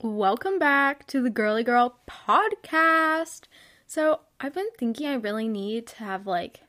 [0.00, 3.46] Welcome back to the Girly Girl podcast.
[3.84, 6.60] So, I've been thinking I really need to have like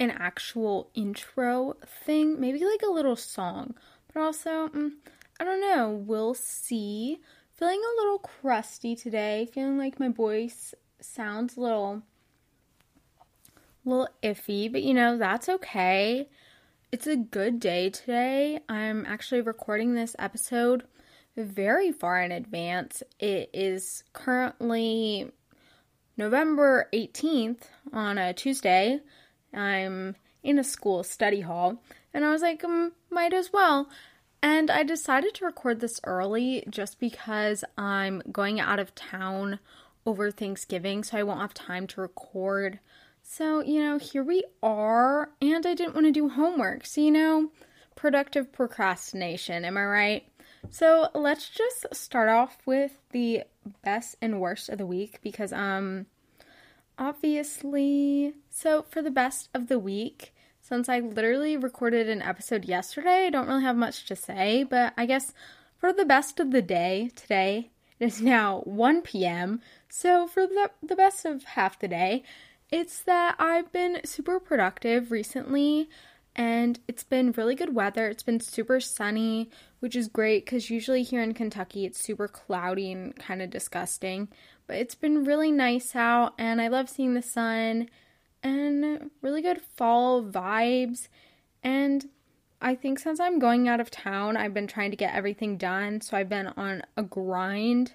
[0.00, 3.76] an actual intro thing, maybe like a little song,
[4.12, 4.90] but also, mm,
[5.38, 7.20] I don't know, we'll see.
[7.52, 12.02] Feeling a little crusty today, feeling like my voice sounds a little
[13.84, 16.28] little iffy, but you know, that's okay.
[16.90, 18.58] It's a good day today.
[18.68, 20.82] I'm actually recording this episode
[21.38, 23.02] very far in advance.
[23.18, 25.30] It is currently
[26.16, 29.00] November 18th on a Tuesday.
[29.54, 31.80] I'm in a school study hall,
[32.12, 33.88] and I was like, um, might as well.
[34.42, 39.58] And I decided to record this early just because I'm going out of town
[40.06, 42.78] over Thanksgiving, so I won't have time to record.
[43.22, 46.86] So, you know, here we are, and I didn't want to do homework.
[46.86, 47.50] So, you know,
[47.94, 50.28] productive procrastination, am I right?
[50.70, 53.44] So, let's just start off with the
[53.82, 56.06] best and worst of the week because, um,
[56.98, 63.26] obviously, so for the best of the week, since I literally recorded an episode yesterday,
[63.26, 65.32] I don't really have much to say, but I guess
[65.78, 69.60] for the best of the day today, it is now 1 p.m.
[69.88, 72.22] So, for the, the best of half the day,
[72.70, 75.88] it's that I've been super productive recently
[76.38, 78.06] and it's been really good weather.
[78.06, 79.50] It's been super sunny,
[79.80, 84.28] which is great because usually here in Kentucky it's super cloudy and kind of disgusting.
[84.68, 87.88] But it's been really nice out, and I love seeing the sun
[88.40, 91.08] and really good fall vibes.
[91.64, 92.08] And
[92.62, 96.00] I think since I'm going out of town, I've been trying to get everything done,
[96.00, 97.94] so I've been on a grind.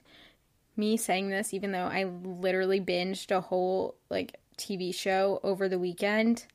[0.76, 5.80] Me saying this, even though I literally binged a whole like TV show over the
[5.80, 6.46] weekend.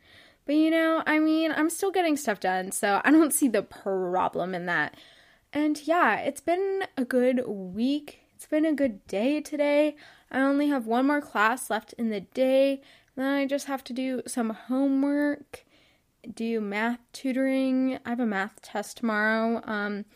[0.49, 3.63] But you know, I mean, I'm still getting stuff done, so I don't see the
[3.63, 4.95] problem in that.
[5.53, 8.21] And yeah, it's been a good week.
[8.35, 9.95] It's been a good day today.
[10.31, 12.81] I only have one more class left in the day.
[13.15, 15.67] Then I just have to do some homework,
[16.35, 17.99] do math tutoring.
[18.07, 19.61] I have a math test tomorrow.
[19.67, 20.07] Um,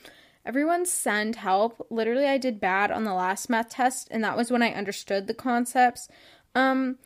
[0.47, 1.87] everyone send help.
[1.91, 5.27] Literally, I did bad on the last math test, and that was when I understood
[5.27, 6.09] the concepts.
[6.55, 6.97] Um,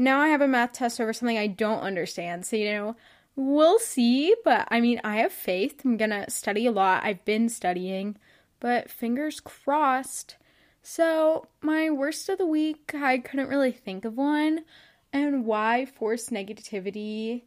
[0.00, 2.46] now I have a math test over something I don't understand.
[2.46, 2.96] So, you know,
[3.36, 4.34] we'll see.
[4.44, 5.82] But I mean, I have faith.
[5.84, 7.04] I'm gonna study a lot.
[7.04, 8.16] I've been studying,
[8.60, 10.36] but fingers crossed.
[10.82, 14.64] So, my worst of the week, I couldn't really think of one.
[15.12, 17.42] And why force negativity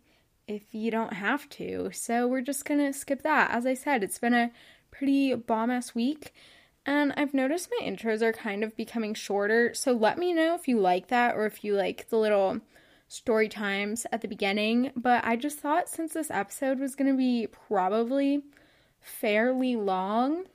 [0.47, 1.89] if you don't have to?
[1.91, 3.49] So, we're just gonna skip that.
[3.51, 4.51] As I said, it's been a
[4.91, 6.33] pretty bomb ass week.
[6.85, 9.73] And I've noticed my intros are kind of becoming shorter.
[9.73, 12.59] So, let me know if you like that or if you like the little
[13.07, 14.91] story times at the beginning.
[14.95, 18.44] But I just thought since this episode was gonna be probably
[18.99, 20.45] fairly long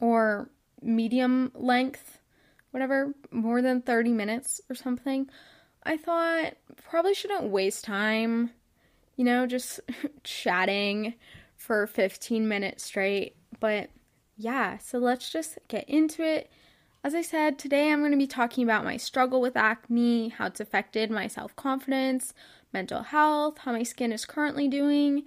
[0.00, 0.50] or
[0.82, 2.18] medium length,
[2.70, 5.28] whatever, more than 30 minutes or something.
[5.84, 8.50] I thought probably shouldn't waste time,
[9.16, 9.80] you know, just
[10.24, 11.14] chatting
[11.56, 13.36] for 15 minutes straight.
[13.60, 13.90] But
[14.36, 16.50] yeah, so let's just get into it.
[17.02, 20.46] As I said, today I'm going to be talking about my struggle with acne, how
[20.46, 22.32] it's affected my self confidence,
[22.72, 25.24] mental health, how my skin is currently doing,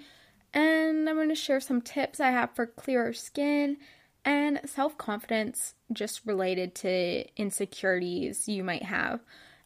[0.53, 3.78] and I'm going to share some tips I have for clearer skin
[4.25, 9.22] and self confidence just related to insecurities you might have.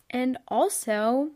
[0.09, 1.31] And also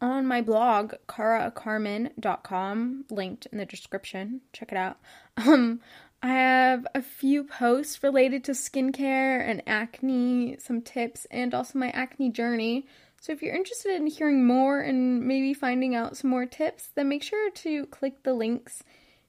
[0.00, 4.98] on my blog, caraacarmen.com, linked in the description, check it out.
[5.36, 5.80] Um,
[6.24, 11.90] I have a few posts related to skincare and acne, some tips, and also my
[11.90, 12.86] acne journey.
[13.20, 17.10] So if you're interested in hearing more and maybe finding out some more tips, then
[17.10, 18.82] make sure to click the links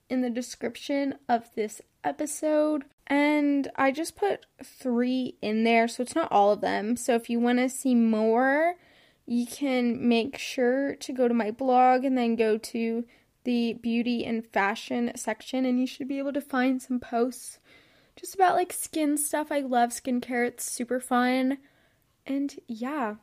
[0.09, 2.85] in the description of this episode.
[3.07, 6.95] And I just put three in there, so it's not all of them.
[6.95, 8.75] So if you want to see more,
[9.25, 13.03] you can make sure to go to my blog and then go to
[13.46, 17.59] the beauty and fashion section, and you should be able to find some posts
[18.16, 19.52] just about like skin stuff.
[19.52, 21.58] I love skincare, it's super fun.
[22.26, 23.16] And yeah,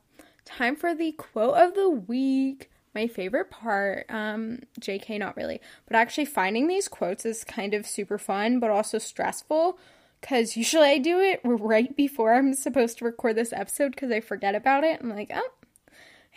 [0.45, 5.97] time for the quote of the week my favorite part, um, JK, not really, but
[5.97, 9.79] actually finding these quotes is kind of super fun, but also stressful
[10.21, 14.21] because usually I do it right before I'm supposed to record this episode because I
[14.21, 15.01] forget about it.
[15.03, 15.51] I'm like, oh,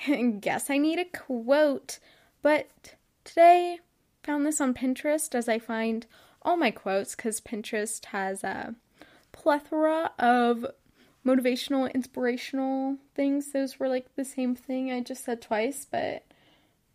[0.08, 2.00] I guess I need a quote.
[2.42, 2.94] But
[3.25, 3.80] today,
[4.24, 6.06] found this on Pinterest as I find
[6.42, 8.75] all my quotes because Pinterest has a
[9.33, 10.66] plethora of
[11.25, 13.51] motivational, inspirational things.
[13.51, 16.24] Those were like the same thing I just said twice, but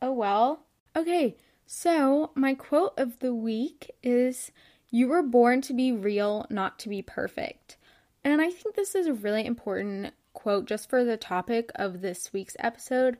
[0.03, 0.61] Oh well.
[0.97, 1.37] Okay,
[1.67, 4.51] so my quote of the week is
[4.91, 7.77] You were born to be real, not to be perfect.
[8.25, 12.33] And I think this is a really important quote just for the topic of this
[12.33, 13.19] week's episode,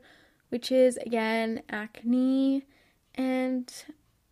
[0.49, 2.65] which is again acne.
[3.21, 3.71] And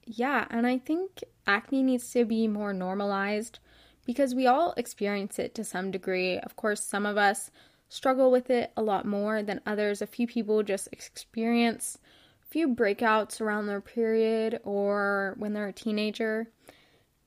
[0.05, 3.59] yeah, and I think acne needs to be more normalized
[4.05, 6.39] because we all experience it to some degree.
[6.39, 7.51] Of course, some of us
[7.89, 10.01] struggle with it a lot more than others.
[10.01, 11.99] A few people just experience
[12.41, 16.47] a few breakouts around their period or when they're a teenager.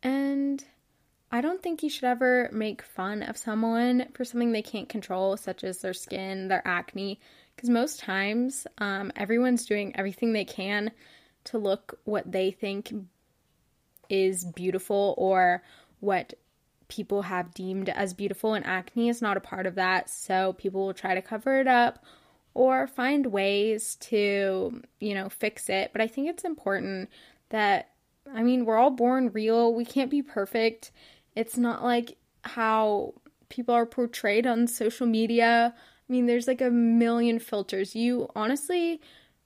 [0.03, 0.65] And
[1.31, 5.37] I don't think you should ever make fun of someone for something they can't control,
[5.37, 7.21] such as their skin, their acne,
[7.55, 10.91] because most times um, everyone's doing everything they can
[11.45, 12.93] to look what they think
[14.09, 15.63] is beautiful or
[16.01, 16.35] what
[16.89, 20.11] people have deemed as beautiful, and acne is not a part of that.
[20.11, 22.05] So people will try to cover it up
[22.55, 25.91] or find ways to, you know, fix it.
[25.93, 27.09] But I think it's important
[27.49, 27.91] that,
[28.33, 30.93] I mean, we're all born real, we can't be perfect
[31.35, 33.15] it's not like how
[33.49, 35.75] people are portrayed on social media.
[35.77, 37.95] I mean, there's like a million filters.
[37.95, 39.01] You honestly,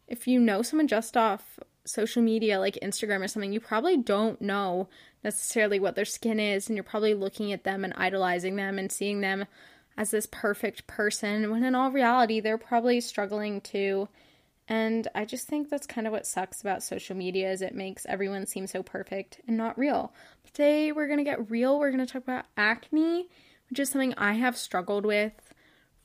[0.08, 4.40] if you know someone just off social media like Instagram or something, you probably don't
[4.40, 4.88] know
[5.24, 8.92] necessarily what their skin is, and you're probably looking at them and idolizing them and
[8.92, 9.46] seeing them
[9.96, 14.08] as this perfect person when in all reality, they're probably struggling too
[14.68, 18.04] and I just think that's kind of what sucks about social media is it makes
[18.06, 20.12] everyone seem so perfect and not real.
[20.44, 21.78] Today we're going to get real.
[21.78, 23.28] We're going to talk about acne,
[23.70, 25.32] which is something I have struggled with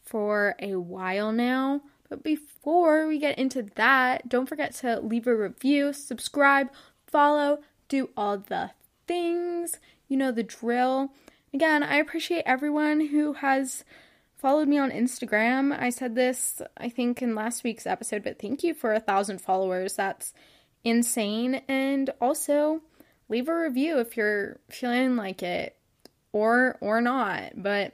[0.03, 1.81] for a while now.
[2.11, 6.69] But before we get into that, don't forget to leave a review, subscribe,
[7.07, 8.71] follow, do all the
[9.07, 9.79] things.
[10.09, 11.13] You know the drill.
[11.53, 13.85] Again, I appreciate everyone who has
[14.35, 15.73] followed me on Instagram.
[15.79, 19.39] I said this, I think, in last week's episode, but thank you for a thousand
[19.39, 19.93] followers.
[19.93, 20.33] That's
[20.83, 21.61] insane.
[21.69, 22.81] And also,
[23.29, 25.77] leave a review if you're feeling like it
[26.33, 27.53] or or not.
[27.55, 27.93] But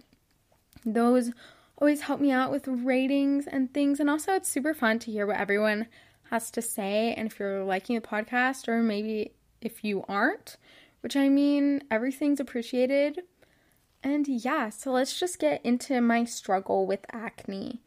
[0.84, 1.32] those
[1.78, 4.00] always help me out with ratings and things.
[4.00, 5.88] And also, it's super fun to hear what everyone
[6.30, 7.14] has to say.
[7.14, 10.58] And if you're liking the podcast, or maybe if you aren't,
[11.02, 13.22] which I mean, everything's appreciated
[14.04, 17.82] and yeah, so let's just get into my struggle with acne.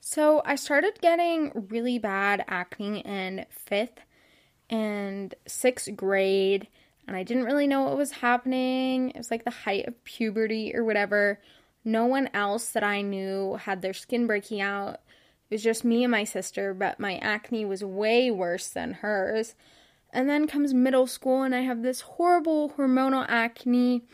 [0.00, 4.00] So I started getting really bad acne in fifth
[4.70, 6.68] and sixth grade,
[7.06, 9.10] and I didn't really know what was happening.
[9.10, 11.40] It was like the height of puberty or whatever.
[11.88, 15.00] No one else that I knew had their skin breaking out.
[15.50, 19.54] It was just me and my sister, but my acne was way worse than hers.
[20.12, 24.04] And then comes middle school, and I have this horrible hormonal acne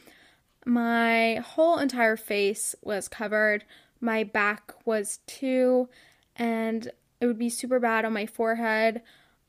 [0.64, 3.64] my whole entire face was covered.
[4.00, 5.88] My back was too,
[6.36, 9.02] and it would be super bad on my forehead.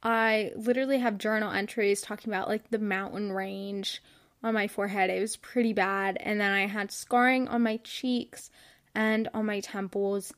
[0.04, 4.02] I literally have journal entries talking about like the mountain range
[4.46, 5.10] on my forehead.
[5.10, 6.18] It was pretty bad.
[6.22, 8.52] And then I had scarring on my cheeks
[8.94, 10.32] and on my temples.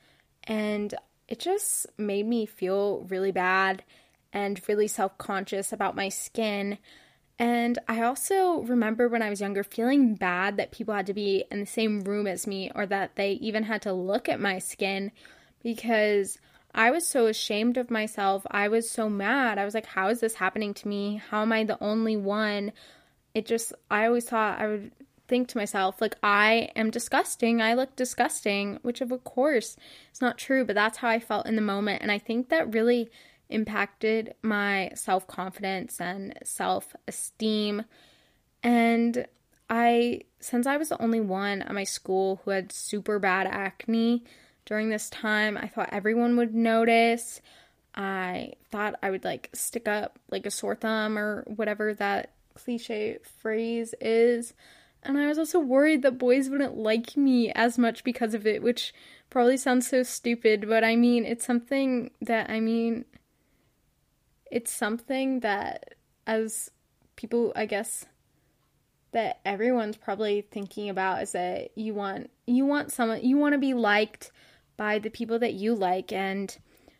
[0.45, 0.95] And
[1.27, 3.83] it just made me feel really bad
[4.31, 6.77] and really self conscious about my skin.
[7.38, 11.44] And I also remember when I was younger feeling bad that people had to be
[11.51, 14.57] in the same room as me or that they even had to look at my
[14.57, 15.12] skin
[15.62, 16.39] because
[16.74, 18.44] I was so ashamed of myself.
[18.50, 19.57] I was so mad.
[19.57, 21.21] I was like, how is this happening to me?
[21.30, 22.71] How am I the only one?
[23.38, 24.92] It just, I always thought I would
[25.28, 27.62] think to myself, like, I am disgusting.
[27.62, 29.78] I look disgusting, which of course
[30.12, 32.02] is not true, but that's how I felt in the moment.
[32.02, 33.12] And I think that really
[33.50, 37.84] impacted my self confidence and self esteem.
[38.64, 39.28] And
[39.70, 44.24] I, since I was the only one at my school who had super bad acne
[44.66, 47.40] during this time, I thought everyone would notice.
[47.94, 53.18] I thought I would like stick up like a sore thumb or whatever that cliche
[53.40, 54.54] phrase is.
[55.04, 58.61] And I was also worried that boys wouldn't like me as much because of it,
[58.61, 58.94] which
[59.30, 63.06] probably sounds so stupid, but I mean, it's something that I mean,
[64.52, 65.95] it's something that
[66.26, 66.71] as
[67.16, 68.06] people I guess
[69.11, 73.59] that everyone's probably thinking about is that you want you want someone you want to
[73.59, 74.31] be liked
[74.76, 76.57] by the people that you like and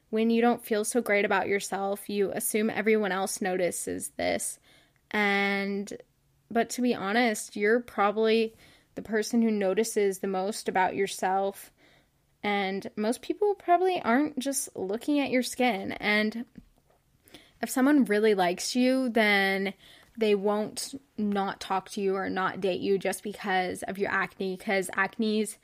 [0.10, 4.58] when you don't feel so great about yourself, you assume everyone else notices this.
[5.12, 5.92] And
[6.50, 8.54] but to be honest, you're probably
[8.96, 11.72] the person who notices the most about yourself.
[12.44, 15.92] And most people probably aren't just looking at your skin.
[15.94, 16.46] And
[17.62, 19.74] if someone really likes you, then
[20.18, 24.56] they won't not talk to you or not date you just because of your acne
[24.58, 25.58] because acne's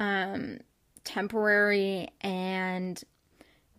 [0.00, 0.58] um
[1.04, 3.04] temporary and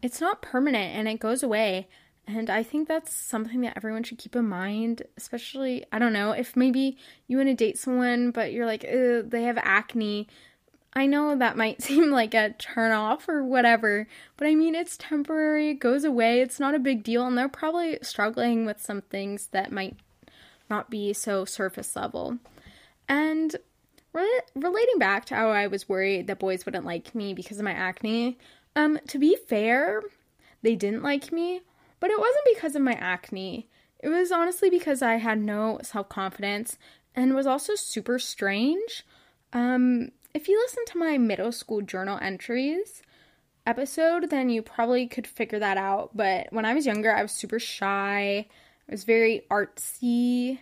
[0.01, 1.87] it's not permanent and it goes away
[2.27, 6.31] And I think that's something that everyone should keep in mind, especially, I don't know,
[6.31, 10.27] if maybe you want to date someone, but you're like, they have acne.
[10.93, 14.97] I know that might seem like a turn off or whatever, but I mean, it's
[14.97, 19.01] temporary, it goes away, it's not a big deal, and they're probably struggling with some
[19.01, 19.95] things that might
[20.69, 22.39] not be so surface level.
[23.07, 23.55] And
[24.13, 27.65] re- relating back to how I was worried that boys wouldn't like me because of
[27.65, 28.39] my acne,
[28.75, 30.01] um, to be fair,
[30.63, 31.61] they didn't like me
[32.05, 33.67] but it wasn't because of my acne.
[33.97, 36.77] It was honestly because I had no self confidence
[37.15, 39.03] and was also super strange.
[39.53, 43.01] Um, if you listen to my middle school journal entries
[43.65, 46.15] episode, then you probably could figure that out.
[46.15, 48.45] But when I was younger, I was super shy.
[48.87, 50.59] I was very artsy,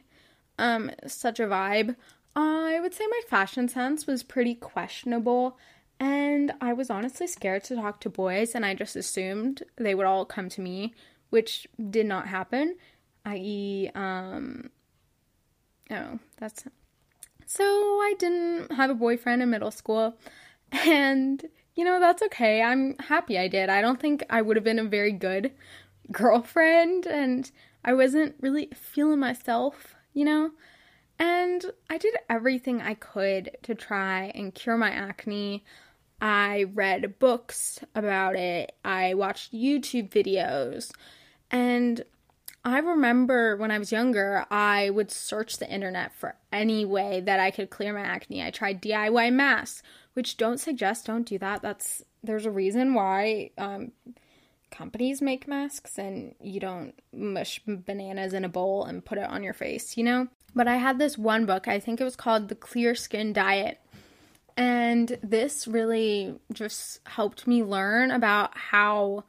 [0.57, 1.97] um, such a vibe.
[2.37, 5.57] I would say my fashion sense was pretty questionable,
[5.99, 10.05] and I was honestly scared to talk to boys, and I just assumed they would
[10.05, 10.93] all come to me
[11.33, 12.75] which did not happen,
[13.25, 14.69] i.e., um,
[15.89, 16.65] oh, that's
[17.47, 20.15] so I didn't have a boyfriend in middle school,
[20.71, 22.61] and you know, that's okay.
[22.61, 23.69] I'm happy I did.
[23.69, 25.51] I don't think I would have been a very good
[26.11, 27.49] girlfriend, and
[27.83, 30.51] I wasn't really feeling myself, you know?
[31.17, 35.63] And I did everything I could to try and cure my acne.
[36.21, 40.91] I read books about it, I watched YouTube videos,
[41.53, 42.03] and
[42.65, 47.39] I remember when I was younger, I would search the internet for any way that
[47.39, 48.41] I could clear my acne.
[48.41, 49.83] I tried DIY masks,
[50.13, 51.61] which don't suggest don't do that.
[51.61, 53.91] That's there's a reason why um,
[54.71, 59.43] companies make masks and you don't mush bananas in a bowl and put it on
[59.43, 60.27] your face, you know?
[60.55, 63.79] But I had this one book, I think it was called The Clear Skin Diet.
[64.55, 69.25] And this really just helped me learn about how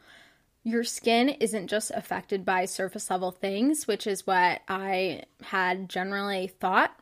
[0.65, 6.47] your skin isn't just affected by surface level things, which is what I had generally
[6.49, 6.99] thought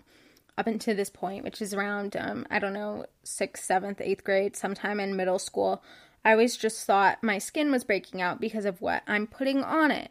[0.58, 4.56] up until this point, which is around, um, I don't know, sixth, seventh, eighth grade,
[4.56, 5.82] sometime in middle school.
[6.24, 9.92] I always just thought my skin was breaking out because of what I'm putting on
[9.92, 10.10] it,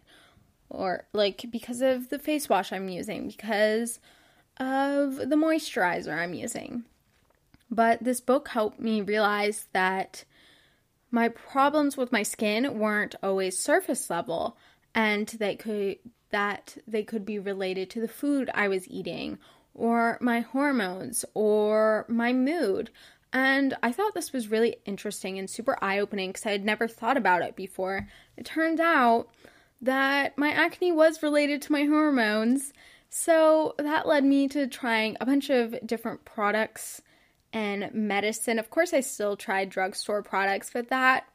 [0.70, 4.00] or like because of the face wash I'm using, because
[4.58, 6.86] of the moisturizer I'm using.
[7.70, 10.24] But this book helped me realize that
[11.12, 14.58] my problems with my skin weren't always surface level
[14.96, 15.98] and they could
[16.32, 19.38] that they could be related to the food I was eating
[19.74, 22.89] or my hormones or my mood.
[23.34, 26.88] And I thought this was really interesting and super eye opening because I had never
[26.88, 28.08] thought about it before.
[28.38, 29.30] It turned out
[29.82, 32.74] that my acne was related to my hormones.
[33.10, 37.01] So that led me to trying a bunch of different products
[37.53, 38.60] and medicine.
[38.60, 41.25] Of course, I still tried drugstore products, but that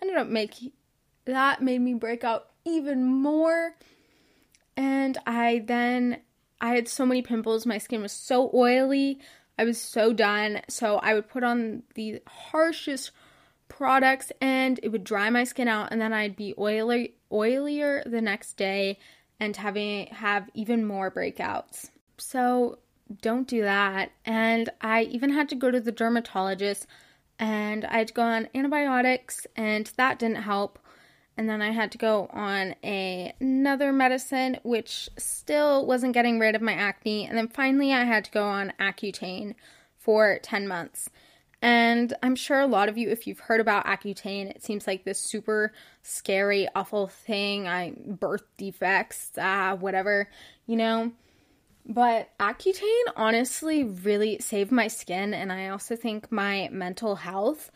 [0.00, 0.72] ended up making
[1.24, 3.74] that made me break out even more.
[4.76, 6.20] And I then
[6.60, 9.20] I had so many pimples, my skin was so oily.
[9.58, 10.62] I was so done.
[10.68, 13.12] So I would put on the harshest
[13.68, 18.20] products and it would dry my skin out and then I'd be oily oilier the
[18.20, 18.98] next day
[19.40, 21.90] and having have even more breakouts.
[22.18, 22.78] So
[23.20, 24.12] don't do that.
[24.24, 26.86] And I even had to go to the dermatologist
[27.38, 30.78] and I had to go on antibiotics and that didn't help.
[31.36, 36.54] And then I had to go on a, another medicine which still wasn't getting rid
[36.54, 37.26] of my acne.
[37.26, 39.54] And then finally I had to go on Accutane
[39.98, 41.10] for 10 months.
[41.64, 45.04] And I'm sure a lot of you, if you've heard about Accutane, it seems like
[45.04, 47.66] this super scary, awful thing.
[47.66, 50.28] I birth defects, ah, whatever,
[50.66, 51.12] you know.
[51.86, 57.70] But Accutane honestly really saved my skin and I also think my mental health.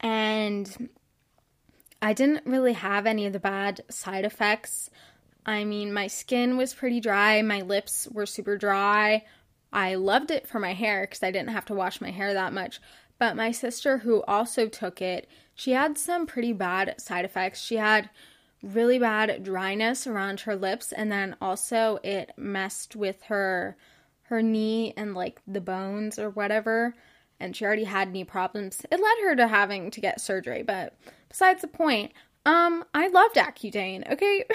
[0.00, 0.88] And
[2.02, 4.90] I didn't really have any of the bad side effects.
[5.44, 9.24] I mean, my skin was pretty dry, my lips were super dry.
[9.72, 12.52] I loved it for my hair because I didn't have to wash my hair that
[12.52, 12.80] much.
[13.18, 17.60] But my sister, who also took it, she had some pretty bad side effects.
[17.60, 18.10] She had
[18.62, 23.76] really bad dryness around her lips and then also it messed with her
[24.22, 26.94] her knee and like the bones or whatever.
[27.38, 28.80] And she already had knee problems.
[28.90, 30.96] It led her to having to get surgery but
[31.28, 32.12] besides the point
[32.44, 34.44] um i loved accutane okay?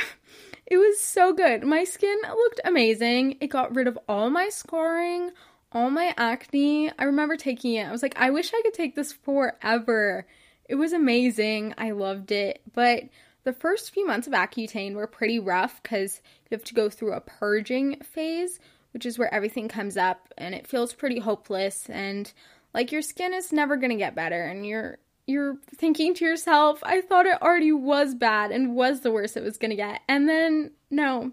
[0.68, 1.66] It was so good.
[1.66, 3.36] My skin looked amazing.
[3.42, 5.32] It got rid of all my scarring
[5.72, 6.92] all my acne.
[6.98, 7.88] I remember taking it.
[7.88, 10.28] I was like i wish i could take this forever.
[10.70, 11.74] It was amazing.
[11.78, 12.62] I loved it.
[12.74, 13.04] But
[13.44, 17.14] the first few months of Accutane were pretty rough because you have to go through
[17.14, 18.60] a purging phase,
[18.94, 22.32] which is where everything comes up and it feels pretty hopeless and
[22.74, 26.80] like your skin is never going to get better and you're you're thinking to yourself,
[26.84, 30.02] I thought it already was bad and was the worst it was going to get.
[30.08, 31.32] And then, no.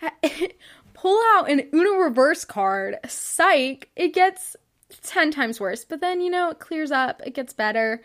[0.94, 2.98] Pull out an Uno reverse card.
[3.06, 3.88] Psych.
[3.96, 4.54] It gets
[5.02, 5.84] 10 times worse.
[5.84, 8.02] But then, you know, it clears up, it gets better.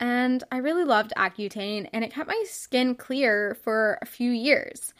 [0.00, 4.92] And I really loved Accutane, and it kept my skin clear for a few years.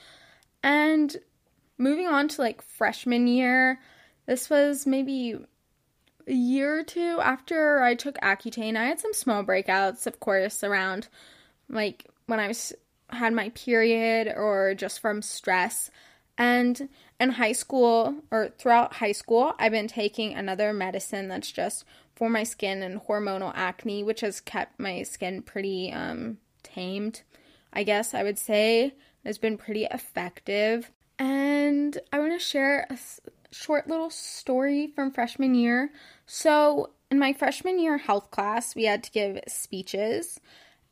[0.63, 1.15] And
[1.79, 3.81] moving on to like freshman year,
[4.27, 5.37] this was maybe
[6.27, 8.77] a year or two after I took Accutane.
[8.77, 11.09] I had some small breakouts, of course, around
[11.69, 12.73] like when I was
[13.11, 15.91] had my period or just from stress.
[16.37, 16.89] And
[17.21, 22.29] in high school or throughout high school, I've been taking another medicine that's just for
[22.29, 27.23] my skin and hormonal acne, which has kept my skin pretty um, tamed,
[27.73, 28.95] I guess I would say.
[29.25, 30.91] It's been pretty effective.
[31.19, 32.99] And I want to share a
[33.53, 35.91] short little story from freshman year.
[36.27, 40.41] So, in my freshman year health class, we had to give speeches.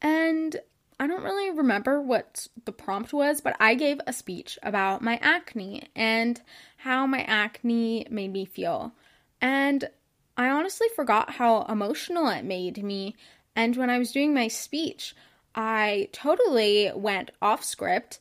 [0.01, 0.57] And
[1.02, 5.18] I don't really remember what the prompt was, but I gave a speech about my
[5.21, 6.40] acne and
[6.76, 8.92] how my acne made me feel.
[9.40, 9.88] And
[10.37, 13.16] I honestly forgot how emotional it made me.
[13.56, 15.16] And when I was doing my speech,
[15.56, 18.21] I totally went off script.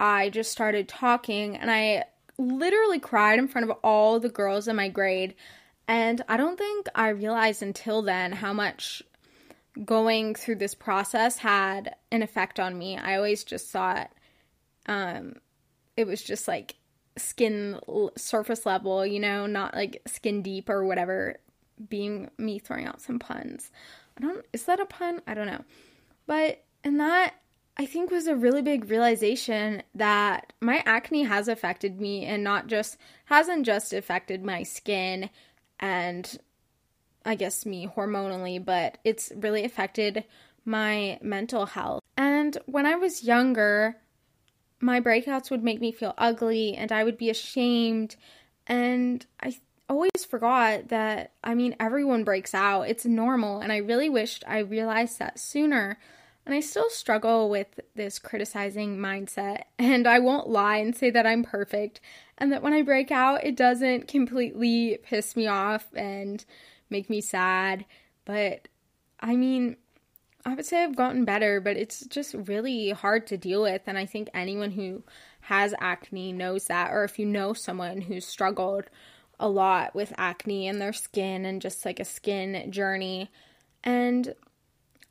[0.00, 2.04] I just started talking and I
[2.38, 5.34] literally cried in front of all the girls in my grade.
[5.86, 9.02] And I don't think I realized until then how much
[9.84, 12.98] going through this process had an effect on me.
[12.98, 14.10] I always just thought
[14.86, 15.36] um,
[15.96, 16.76] it was just like
[17.16, 17.78] skin
[18.16, 21.38] surface level, you know, not like skin deep or whatever
[21.88, 23.70] being me throwing out some puns.
[24.16, 25.22] I don't is that a pun?
[25.26, 25.64] I don't know.
[26.26, 27.34] But and that
[27.76, 32.66] I think was a really big realization that my acne has affected me and not
[32.66, 35.30] just hasn't just affected my skin
[35.80, 36.38] and
[37.24, 40.24] I guess me hormonally, but it's really affected
[40.64, 42.02] my mental health.
[42.16, 43.96] And when I was younger,
[44.80, 48.16] my breakouts would make me feel ugly and I would be ashamed
[48.66, 49.56] and I
[49.88, 52.82] always forgot that, I mean, everyone breaks out.
[52.82, 53.60] It's normal.
[53.60, 55.98] And I really wished I realized that sooner.
[56.44, 59.62] And I still struggle with this criticizing mindset.
[59.78, 62.00] And I won't lie and say that I'm perfect
[62.38, 66.44] and that when I break out, it doesn't completely piss me off and
[66.92, 67.84] make me sad.
[68.24, 68.68] But
[69.18, 69.76] I mean,
[70.44, 73.82] I would say I've gotten better, but it's just really hard to deal with.
[73.86, 75.02] And I think anyone who
[75.40, 78.84] has acne knows that, or if you know someone who's struggled
[79.40, 83.30] a lot with acne and their skin and just like a skin journey.
[83.82, 84.34] And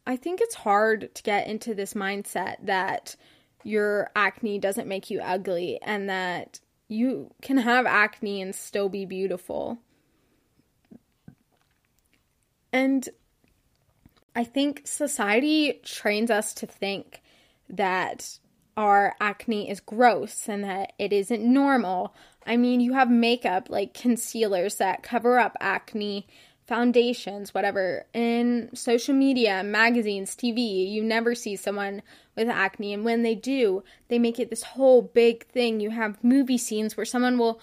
[0.07, 3.15] I think it's hard to get into this mindset that
[3.63, 9.05] your acne doesn't make you ugly and that you can have acne and still be
[9.05, 9.79] beautiful.
[12.73, 13.07] And
[14.35, 17.21] I think society trains us to think
[17.69, 18.39] that
[18.77, 22.15] our acne is gross and that it isn't normal.
[22.45, 26.27] I mean, you have makeup like concealers that cover up acne,
[26.65, 28.05] foundations, whatever.
[28.13, 32.01] In social media, magazines, TV, you never see someone
[32.35, 32.93] with acne.
[32.93, 35.81] And when they do, they make it this whole big thing.
[35.81, 37.59] You have movie scenes where someone will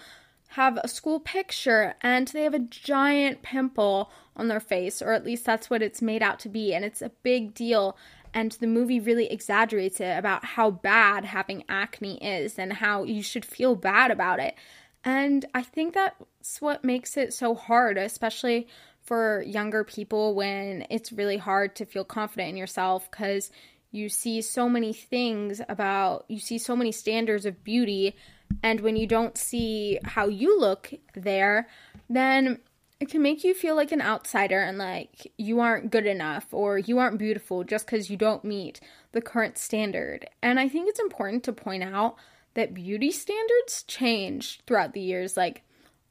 [0.48, 5.24] have a school picture and they have a giant pimple on their face, or at
[5.24, 6.74] least that's what it's made out to be.
[6.74, 7.96] And it's a big deal
[8.34, 13.22] and the movie really exaggerates it about how bad having acne is and how you
[13.22, 14.54] should feel bad about it.
[15.04, 18.68] And I think that's what makes it so hard, especially
[19.02, 23.50] for younger people when it's really hard to feel confident in yourself because
[23.90, 28.14] you see so many things about, you see so many standards of beauty.
[28.62, 31.68] And when you don't see how you look there,
[32.08, 32.58] then
[33.00, 36.78] it can make you feel like an outsider and like you aren't good enough or
[36.78, 38.80] you aren't beautiful just because you don't meet
[39.12, 40.28] the current standard.
[40.42, 42.16] And I think it's important to point out
[42.54, 45.62] that beauty standards change throughout the years, like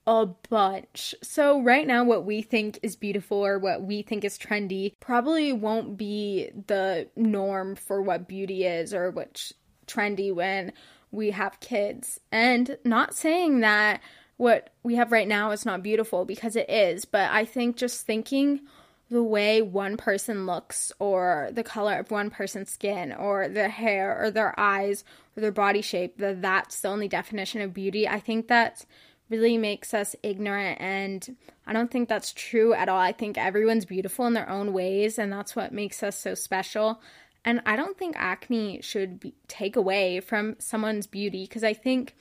[0.06, 1.14] a bunch.
[1.22, 5.52] So, right now, what we think is beautiful or what we think is trendy probably
[5.52, 9.54] won't be the norm for what beauty is or what's
[9.86, 10.72] trendy when
[11.18, 12.20] we have kids.
[12.32, 14.02] And not saying that
[14.38, 18.06] what we have right now is not beautiful because it is, but I think just
[18.06, 18.62] thinking
[19.10, 24.22] the way one person looks or the color of one person's skin or their hair
[24.22, 25.04] or their eyes
[25.36, 28.08] or their body shape that that's the only definition of beauty.
[28.08, 28.86] I think that
[29.30, 32.98] really makes us ignorant and i don't think that's true at all.
[32.98, 37.02] I think everyone's beautiful in their own ways and that's what makes us so special
[37.48, 42.14] and i don't think acne should be, take away from someone's beauty because i think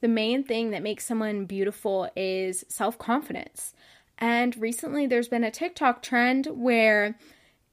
[0.00, 3.74] the main thing that makes someone beautiful is self confidence.
[4.18, 7.18] And recently there's been a TikTok trend where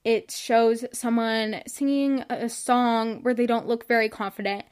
[0.04, 4.66] it shows someone singing a song where they don't look very confident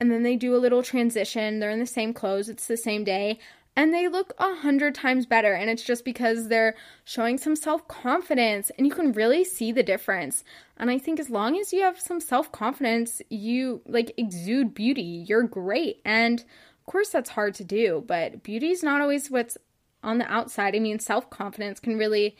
[0.00, 1.58] and then they do a little transition.
[1.58, 3.38] They're in the same clothes, it's the same day,
[3.78, 5.52] and they look a hundred times better.
[5.54, 9.84] And it's just because they're showing some self confidence, and you can really see the
[9.84, 10.42] difference.
[10.76, 15.24] And I think as long as you have some self confidence, you like exude beauty,
[15.28, 16.00] you're great.
[16.04, 19.56] And of course, that's hard to do, but beauty is not always what's
[20.02, 20.74] on the outside.
[20.74, 22.36] I mean, self confidence can really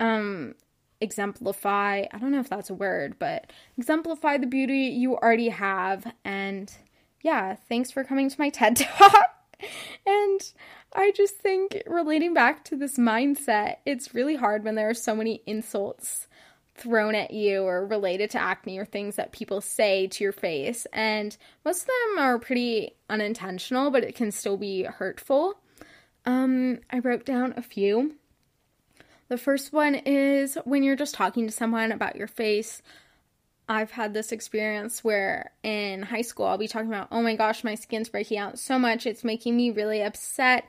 [0.00, 0.54] um
[1.02, 6.14] exemplify i don't know if that's a word but exemplify the beauty you already have
[6.24, 6.72] and
[7.22, 9.31] yeah thanks for coming to my ted talk
[10.06, 10.52] and
[10.94, 15.14] I just think relating back to this mindset, it's really hard when there are so
[15.14, 16.26] many insults
[16.74, 20.86] thrown at you or related to acne or things that people say to your face.
[20.92, 25.58] And most of them are pretty unintentional, but it can still be hurtful.
[26.24, 28.14] Um, I wrote down a few.
[29.28, 32.82] The first one is when you're just talking to someone about your face
[33.68, 37.64] I've had this experience where in high school I'll be talking about, oh my gosh,
[37.64, 40.64] my skin's breaking out so much, it's making me really upset.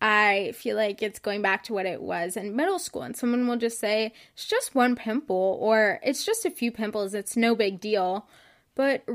[0.00, 3.46] I feel like it's going back to what it was in middle school, and someone
[3.46, 7.54] will just say, it's just one pimple, or it's just a few pimples, it's no
[7.54, 8.28] big deal.
[8.74, 9.06] But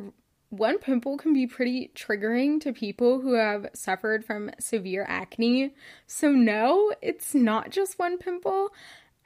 [0.50, 5.76] one pimple can be pretty triggering to people who have suffered from severe acne.
[6.08, 8.70] So, no, it's not just one pimple.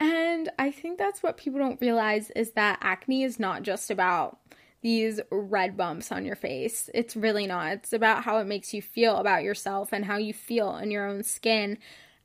[0.04, 4.38] And I think that's what people don't realize is that acne is not just about
[4.82, 6.90] these red bumps on your face.
[6.92, 7.72] It's really not.
[7.72, 11.06] It's about how it makes you feel about yourself and how you feel in your
[11.06, 11.78] own skin.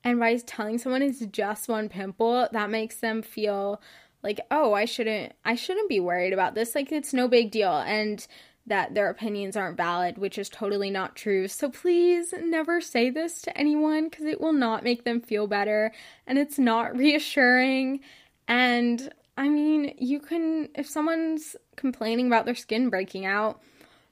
[0.04, 3.82] And by telling someone it's just one pimple, that makes them feel
[4.24, 6.76] like, "Oh, I shouldn't I shouldn't be worried about this.
[6.76, 8.28] Like it's no big deal." And
[8.70, 11.48] that their opinions aren't valid, which is totally not true.
[11.48, 15.92] So please never say this to anyone because it will not make them feel better
[16.26, 18.00] and it's not reassuring.
[18.48, 23.62] And I mean, you can, if someone's complaining about their skin breaking out,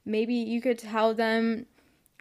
[0.06, 1.65] maybe you could tell them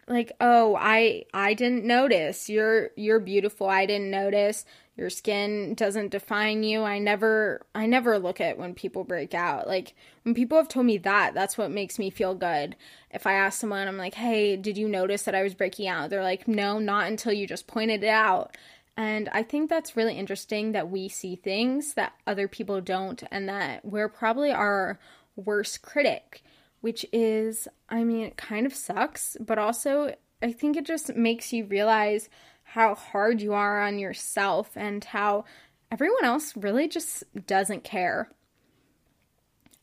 [0.07, 4.65] like oh i i didn't notice you're you're beautiful i didn't notice
[4.97, 6.83] your skin doesn't define you.
[6.83, 9.67] I never i never look at when people break out.
[9.67, 12.75] Like when people have told me that that's what makes me feel good.
[13.11, 16.09] If i ask someone i'm like hey did you notice that i was breaking out?
[16.09, 18.57] They're like no not until you just pointed it out.
[18.97, 23.47] And i think that's really interesting that we see things that other people don't and
[23.47, 24.99] that we're probably our
[25.35, 26.43] worst critic
[26.79, 31.51] which is, I mean, it kind of sucks, but also I think it just makes
[31.51, 32.29] you realize
[32.67, 35.45] how hard you are on yourself and how
[35.91, 38.29] everyone else really just doesn't care.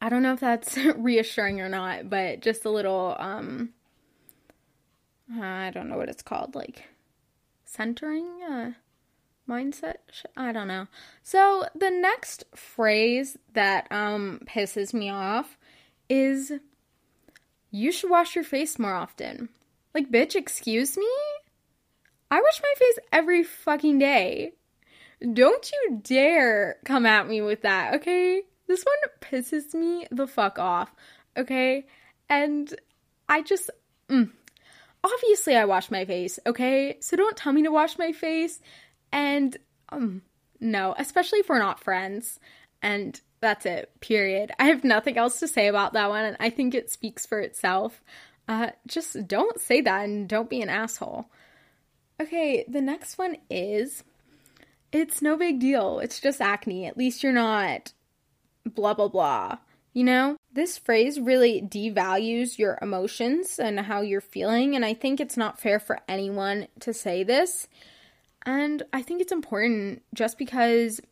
[0.01, 3.71] I don't know if that's reassuring or not, but just a little um
[5.33, 6.89] I don't know what it's called, like
[7.67, 8.71] centering uh
[9.49, 9.97] mindset
[10.37, 10.87] i don't know
[11.23, 15.59] so the next phrase that um pisses me off
[16.09, 16.53] is
[17.75, 19.49] you should wash your face more often.
[19.95, 21.09] Like, bitch, excuse me?
[22.35, 24.55] I wash my face every fucking day.
[25.21, 28.43] Don't you dare come at me with that, okay?
[28.67, 30.93] This one pisses me the fuck off,
[31.37, 31.87] okay?
[32.29, 32.75] And
[33.29, 33.71] I just,
[34.09, 34.33] mm.
[35.05, 36.97] obviously, I wash my face, okay?
[37.01, 38.61] So don't tell me to wash my face.
[39.13, 39.57] And,
[39.91, 40.23] um,
[40.59, 42.41] no, especially if we're not friends.
[42.83, 44.51] And that's it, period.
[44.59, 47.39] I have nothing else to say about that one, and I think it speaks for
[47.39, 48.03] itself.
[48.49, 51.27] Uh, just don't say that and don't be an asshole.
[52.25, 54.03] Okay, the next one is
[54.93, 55.99] it's no big deal.
[55.99, 56.87] It's just acne.
[56.87, 57.93] At least you're not
[58.65, 59.59] blah, blah, blah.
[59.93, 60.37] You know?
[60.51, 65.61] This phrase really devalues your emotions and how you're feeling, and I think it's not
[65.61, 67.69] fair for anyone to say this.
[68.47, 71.03] And I think it's important just because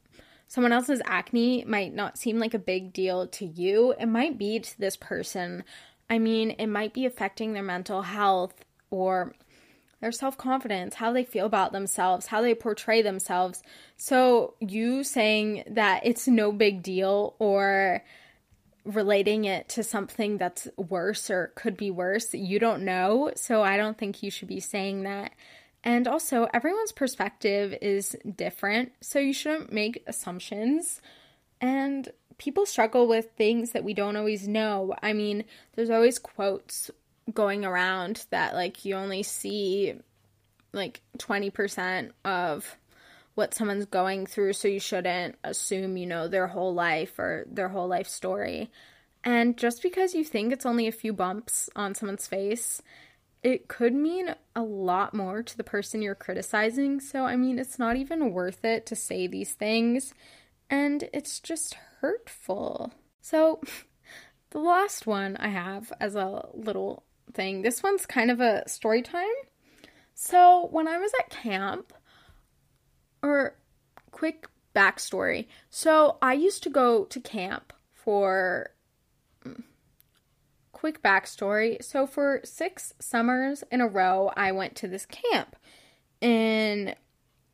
[0.48, 4.60] someone else's acne might not seem like a big deal to you, it might be
[4.60, 5.64] to this person.
[6.08, 8.54] I mean, it might be affecting their mental health
[8.90, 9.34] or
[10.02, 13.62] their self confidence, how they feel about themselves, how they portray themselves.
[13.96, 18.02] So, you saying that it's no big deal or
[18.84, 23.30] relating it to something that's worse or could be worse, you don't know.
[23.36, 25.32] So, I don't think you should be saying that.
[25.84, 31.00] And also, everyone's perspective is different, so you shouldn't make assumptions.
[31.60, 34.96] And people struggle with things that we don't always know.
[35.00, 35.44] I mean,
[35.76, 36.90] there's always quotes
[37.32, 39.94] going around that, like, you only see
[40.72, 42.78] like 20% of
[43.34, 47.68] what someone's going through, so you shouldn't assume you know their whole life or their
[47.68, 48.70] whole life story.
[49.24, 52.82] And just because you think it's only a few bumps on someone's face,
[53.42, 57.00] it could mean a lot more to the person you're criticizing.
[57.00, 60.14] So, I mean, it's not even worth it to say these things.
[60.70, 62.92] and it's just hurtful.
[63.20, 63.60] So,
[64.50, 67.04] the last one I have as a little
[67.34, 69.26] thing, this one's kind of a story time.
[70.14, 71.92] So, when I was at camp,
[73.22, 73.56] or
[74.10, 75.46] quick backstory.
[75.70, 78.70] So, I used to go to camp for
[79.44, 79.62] mm,
[80.72, 81.82] quick backstory.
[81.82, 85.56] So, for six summers in a row, I went to this camp
[86.20, 86.94] in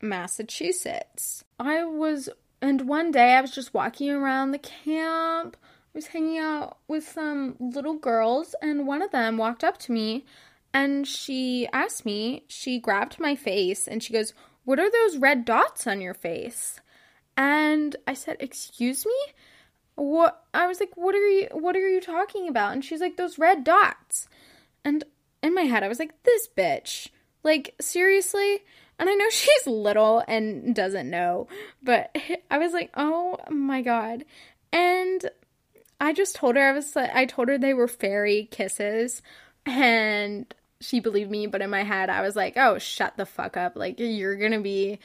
[0.01, 1.43] Massachusetts.
[1.59, 2.29] I was,
[2.61, 5.57] and one day I was just walking around the camp.
[5.93, 10.25] Was hanging out with some little girls, and one of them walked up to me
[10.73, 14.33] and she asked me, she grabbed my face and she goes,
[14.65, 16.79] What are those red dots on your face?
[17.35, 19.33] And I said, Excuse me?
[19.95, 22.73] What I was like, What are you what are you talking about?
[22.73, 24.27] And she's like, Those red dots.
[24.85, 25.03] And
[25.41, 27.09] in my head, I was like, This bitch.
[27.43, 28.59] Like, seriously?
[28.99, 31.47] And I know she's little and doesn't know,
[31.81, 32.15] but
[32.51, 34.25] I was like, oh my god.
[34.71, 35.29] And
[35.99, 39.21] I just told her I was like I told her they were fairy kisses
[39.65, 43.57] and she believed me, but in my head I was like, "Oh, shut the fuck
[43.57, 43.75] up.
[43.75, 44.99] Like you're going to be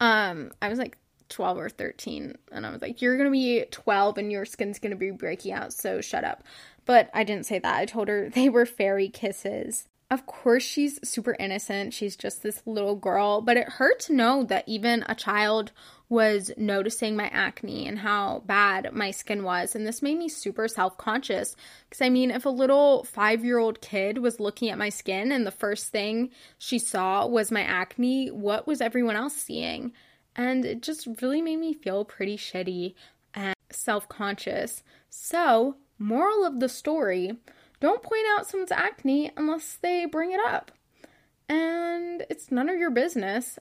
[0.00, 3.64] um I was like 12 or 13 and I was like, "You're going to be
[3.70, 6.42] 12 and your skin's going to be breaking out, so shut up."
[6.84, 7.76] But I didn't say that.
[7.78, 9.86] I told her they were fairy kisses.
[10.10, 11.94] Of course, she's super innocent.
[11.94, 15.70] She's just this little girl, but it hurt to know that even a child
[16.10, 19.76] was noticing my acne and how bad my skin was.
[19.76, 21.54] And this made me super self conscious.
[21.88, 25.32] Because, I mean, if a little five year old kid was looking at my skin
[25.32, 29.92] and the first thing she saw was my acne, what was everyone else seeing?
[30.34, 32.94] And it just really made me feel pretty shitty
[33.32, 34.82] and self conscious.
[35.08, 37.38] So, moral of the story
[37.78, 40.72] don't point out someone's acne unless they bring it up.
[41.48, 43.58] And it's none of your business.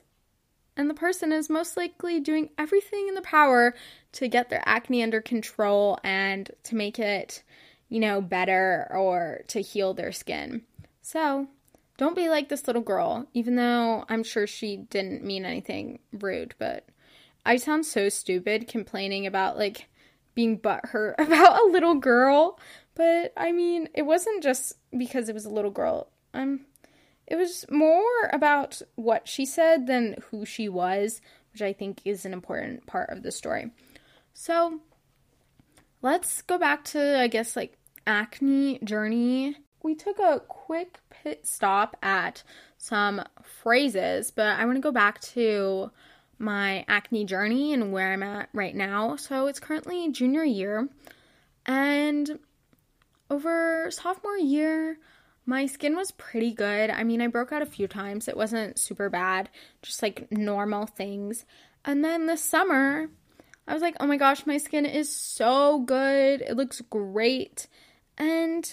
[0.79, 3.75] And the person is most likely doing everything in their power
[4.13, 7.43] to get their acne under control and to make it,
[7.89, 10.61] you know, better or to heal their skin.
[11.01, 11.47] So,
[11.97, 16.55] don't be like this little girl, even though I'm sure she didn't mean anything rude,
[16.57, 16.87] but
[17.45, 19.89] I sound so stupid complaining about like
[20.33, 22.57] being butthurt about a little girl
[22.99, 26.09] but I mean, it wasn't just because it was a little girl.
[26.33, 26.65] Um,
[27.29, 31.21] it was more about what she said than who she was,
[31.53, 33.71] which I think is an important part of the story.
[34.33, 34.81] So,
[36.01, 39.55] let's go back to I guess like acne journey.
[39.83, 42.43] We took a quick pit stop at
[42.77, 45.91] some phrases, but I want to go back to
[46.39, 49.17] my acne journey and where I'm at right now.
[49.17, 50.89] So, it's currently junior year
[51.65, 52.39] and
[53.29, 54.97] over sophomore year,
[55.49, 56.91] my skin was pretty good.
[56.91, 58.27] I mean, I broke out a few times.
[58.27, 59.49] It wasn't super bad,
[59.81, 61.43] just like normal things.
[61.83, 63.09] And then this summer,
[63.67, 66.41] I was like, oh my gosh, my skin is so good.
[66.41, 67.67] It looks great.
[68.15, 68.71] And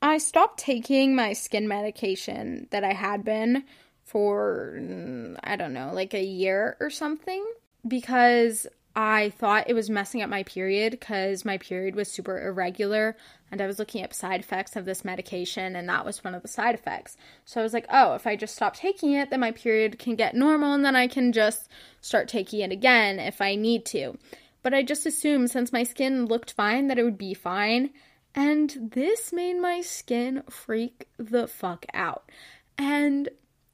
[0.00, 3.64] I stopped taking my skin medication that I had been
[4.04, 7.44] for, mm, I don't know, like a year or something
[7.86, 8.68] because
[9.00, 13.16] I thought it was messing up my period because my period was super irregular
[13.48, 16.42] and I was looking up side effects of this medication and that was one of
[16.42, 17.16] the side effects.
[17.44, 20.16] So I was like, oh, if I just stop taking it, then my period can
[20.16, 21.68] get normal and then I can just
[22.00, 24.18] start taking it again if I need to.
[24.64, 27.90] But I just assumed since my skin looked fine that it would be fine.
[28.34, 32.28] And this made my skin freak the fuck out.
[32.76, 33.28] And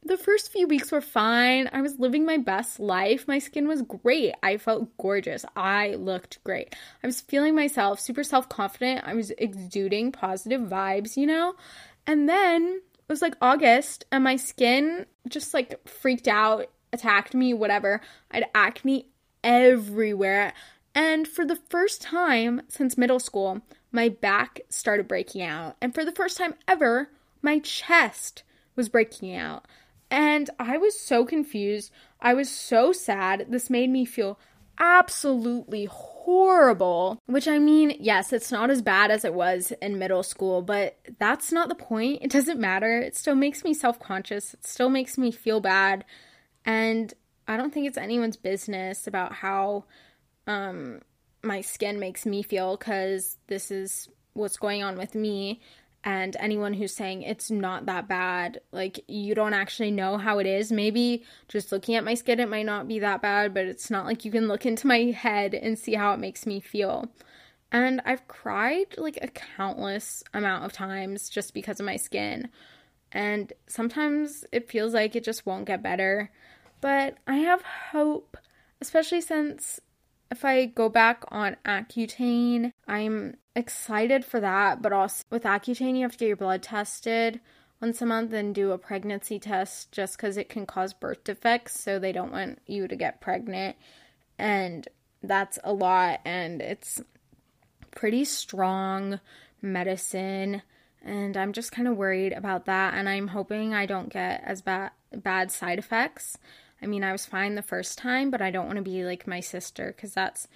[0.04, 1.68] the first few weeks were fine.
[1.72, 3.26] I was living my best life.
[3.26, 4.34] My skin was great.
[4.42, 5.44] I felt gorgeous.
[5.56, 6.74] I looked great.
[7.02, 9.02] I was feeling myself super self confident.
[9.06, 11.54] I was exuding positive vibes, you know?
[12.06, 17.54] And then it was like August, and my skin just like freaked out, attacked me,
[17.54, 18.00] whatever.
[18.30, 19.08] I had acne
[19.42, 20.52] everywhere.
[20.94, 25.76] And for the first time since middle school, my back started breaking out.
[25.80, 27.10] And for the first time ever,
[27.42, 28.42] my chest
[28.76, 29.66] was breaking out.
[30.10, 31.90] And I was so confused.
[32.20, 33.46] I was so sad.
[33.48, 34.38] This made me feel
[34.78, 37.18] absolutely horrible.
[37.26, 40.98] Which I mean, yes, it's not as bad as it was in middle school, but
[41.18, 42.22] that's not the point.
[42.22, 42.98] It doesn't matter.
[42.98, 46.04] It still makes me self conscious, it still makes me feel bad.
[46.64, 47.12] And
[47.46, 49.84] I don't think it's anyone's business about how
[50.46, 51.00] um,
[51.42, 55.60] my skin makes me feel because this is what's going on with me
[56.04, 60.46] and anyone who's saying it's not that bad, like you don't actually know how it
[60.46, 60.70] is.
[60.70, 64.04] Maybe just looking at my skin, it might not be that bad, but it's not
[64.04, 67.10] like you can look into my head and see how it makes me feel.
[67.72, 72.50] And I've cried like a countless amount of times just because of my skin.
[73.10, 76.30] And sometimes it feels like it just won't get better.
[76.82, 78.36] But I have hope,
[78.82, 79.80] especially since
[80.34, 82.72] if I go back on Accutane.
[82.88, 87.40] I'm excited for that, but also with Accutane, you have to get your blood tested
[87.80, 91.80] once a month and do a pregnancy test just because it can cause birth defects.
[91.80, 93.76] So they don't want you to get pregnant.
[94.38, 94.88] And
[95.22, 96.20] that's a lot.
[96.24, 97.00] And it's
[97.92, 99.20] pretty strong
[99.62, 100.62] medicine.
[101.04, 102.94] And I'm just kind of worried about that.
[102.94, 106.38] And I'm hoping I don't get as bad, bad side effects.
[106.82, 109.26] I mean, I was fine the first time, but I don't want to be like
[109.26, 110.48] my sister because that's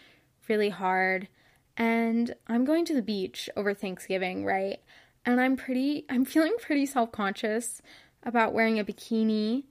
[0.48, 1.28] really hard.
[1.76, 4.80] And I'm going to the beach over Thanksgiving, right?
[5.28, 7.82] and I'm pretty I'm feeling pretty self-conscious
[8.22, 9.64] about wearing a bikini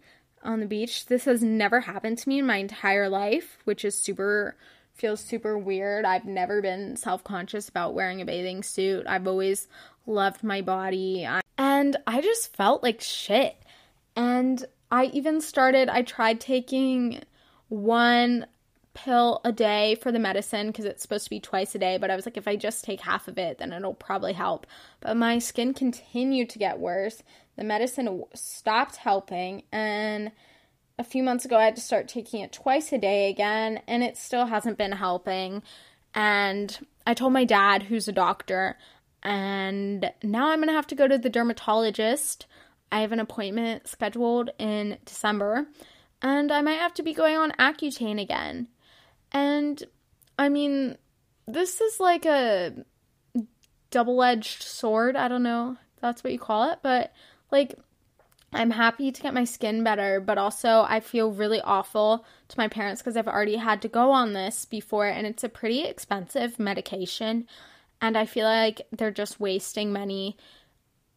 [0.44, 1.08] on the beach.
[1.08, 4.56] This has never happened to me in my entire life, which is super
[4.94, 6.06] feels super weird.
[6.06, 9.08] I've never been self-conscious about wearing a bathing suit.
[9.08, 9.68] I've always
[10.06, 11.28] loved my body.
[11.58, 13.56] And I just felt like shit.
[14.16, 17.24] And I even started I tried taking
[17.70, 18.46] one
[18.94, 21.98] pill a day for the medicine because it's supposed to be twice a day.
[21.98, 24.66] But I was like, if I just take half of it, then it'll probably help.
[25.02, 27.22] But my skin continued to get worse.
[27.58, 29.64] The medicine stopped helping.
[29.72, 30.32] And
[30.98, 33.82] a few months ago, I had to start taking it twice a day again.
[33.88, 35.62] And it still hasn't been helping.
[36.16, 38.78] And I told my dad, who's a doctor,
[39.22, 42.48] and now I'm to have to go to the dermatologist.
[42.92, 45.68] I have an appointment scheduled in December,
[46.22, 48.68] and I might have to be going on Accutane again.
[49.32, 49.84] And
[50.40, 50.98] I mean,
[51.48, 52.74] this is like a
[53.92, 55.16] double edged sword.
[55.16, 57.12] I don't know that's what you call it, but
[57.52, 57.76] like,
[58.54, 62.68] I'm happy to get my skin better, but also I feel really awful to my
[62.68, 66.58] parents because I've already had to go on this before and it's a pretty expensive
[66.58, 67.46] medication.
[68.02, 70.38] And I feel like they're just wasting money.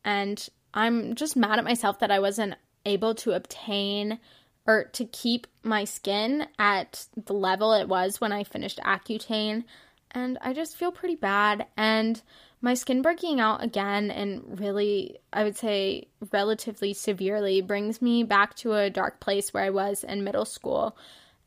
[0.05, 2.55] And I'm just mad at myself that I wasn't
[2.85, 4.19] able to obtain
[4.67, 9.65] or to keep my skin at the level it was when I finished Accutane.
[10.13, 11.67] And I just feel pretty bad.
[11.77, 12.21] And
[12.61, 18.55] my skin breaking out again and really, I would say, relatively severely brings me back
[18.57, 20.97] to a dark place where I was in middle school.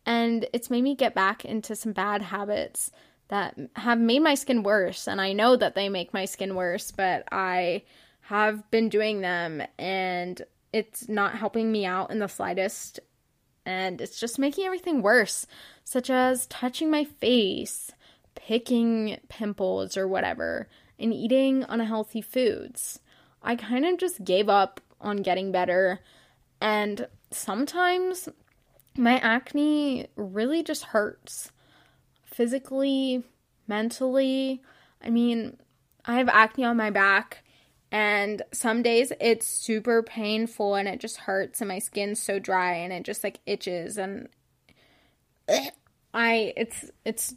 [0.06, 2.92] And it's made me get back into some bad habits
[3.28, 5.08] that have made my skin worse.
[5.08, 7.84] And I know that they make my skin worse, but I
[8.34, 10.42] have been doing them and
[10.72, 13.00] it's not helping me out in the slightest
[13.64, 15.46] and it's just making everything worse,
[15.84, 17.92] such as touching my face,
[18.34, 20.68] picking pimples or whatever,
[20.98, 23.00] and eating unhealthy foods.
[23.44, 26.00] I kind of just gave up on getting better,
[26.60, 28.28] and sometimes
[28.98, 31.52] my acne really just hurts
[32.26, 33.24] physically,
[33.68, 34.62] mentally.
[35.02, 35.58] I mean,
[36.04, 37.43] I have acne on my back
[37.94, 42.74] and some days it's super painful and it just hurts and my skin's so dry
[42.74, 44.28] and it just like itches and
[46.14, 47.36] I it's it's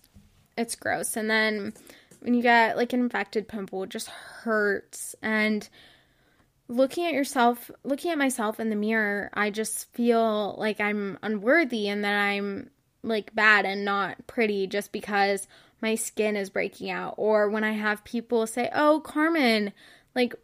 [0.57, 1.17] it's gross.
[1.17, 1.75] And then
[2.21, 5.69] when you get like an infected pimple, it just hurts and
[6.69, 11.89] looking at yourself, looking at myself in the mirror, I just feel like I'm unworthy
[11.89, 12.71] and that I'm
[13.03, 15.47] like bad and not pretty just because
[15.83, 17.15] my skin is breaking out.
[17.19, 19.73] Or when I have people say, "Oh, Carmen,
[20.15, 20.35] like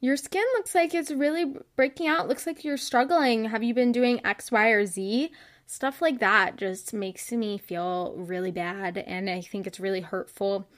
[0.00, 2.28] your skin looks like it's really breaking out.
[2.28, 3.46] Looks like you're struggling.
[3.46, 5.30] Have you been doing X, Y, or Z?
[5.66, 10.68] Stuff like that just makes me feel really bad, and I think it's really hurtful.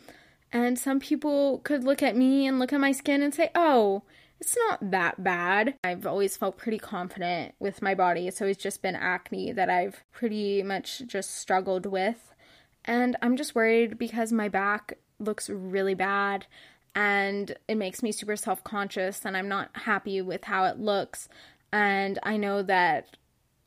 [0.52, 4.02] And some people could look at me and look at my skin and say, oh,
[4.40, 5.74] it's not that bad.
[5.84, 8.26] I've always felt pretty confident with my body.
[8.26, 12.34] It's always just been acne that I've pretty much just struggled with.
[12.84, 16.46] And I'm just worried because my back looks really bad
[16.94, 21.28] and it makes me super self conscious and I'm not happy with how it looks.
[21.72, 23.16] And I know that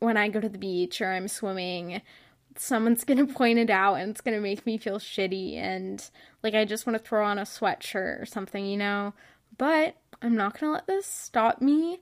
[0.00, 2.02] when I go to the beach or I'm swimming,
[2.56, 6.08] someone's gonna point it out and it's gonna make me feel shitty and
[6.42, 9.14] like I just want to throw on a sweatshirt or something, you know.
[9.56, 12.00] But I'm not gonna let this stop me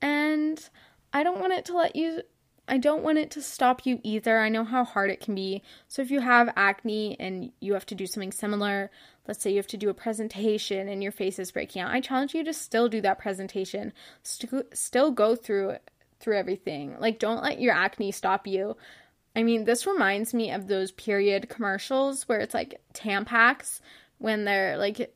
[0.00, 0.68] and
[1.12, 2.22] I don't want it to let you
[2.66, 4.38] I don't want it to stop you either.
[4.38, 5.62] I know how hard it can be.
[5.86, 8.90] So if you have acne and you have to do something similar,
[9.28, 12.00] let's say you have to do a presentation and your face is breaking out, I
[12.00, 13.92] challenge you to still do that presentation.
[14.22, 15.76] St- still go through
[16.20, 16.96] through everything.
[16.98, 18.76] Like don't let your acne stop you.
[19.36, 23.80] I mean, this reminds me of those period commercials where it's like Tampax
[24.18, 25.14] when they're like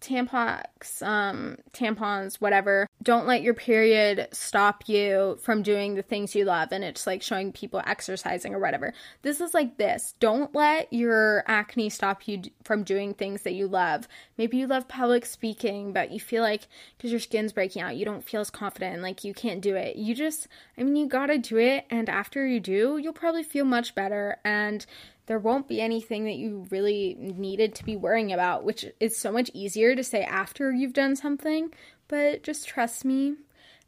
[0.00, 6.44] Tampax, um, tampons, whatever, don't let your period stop you from doing the things you
[6.44, 8.92] love and it's like showing people exercising or whatever.
[9.22, 10.14] This is like this.
[10.20, 14.06] Don't let your acne stop you from doing things that you love.
[14.36, 18.04] Maybe you love public speaking, but you feel like because your skin's breaking out, you
[18.04, 19.96] don't feel as confident like you can't do it.
[19.96, 20.46] You just,
[20.76, 21.86] I mean, you gotta do it.
[21.88, 24.36] And after you do, you'll probably feel much better.
[24.44, 24.84] And
[25.24, 29.30] there won't be anything that you really needed to be worrying about, which is so
[29.32, 31.72] much easier to say after you've done something
[32.10, 33.36] but just trust me.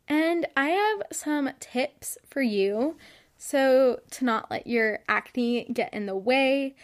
[0.08, 2.96] And I have some tips for you
[3.36, 6.76] so to not let your acne get in the way.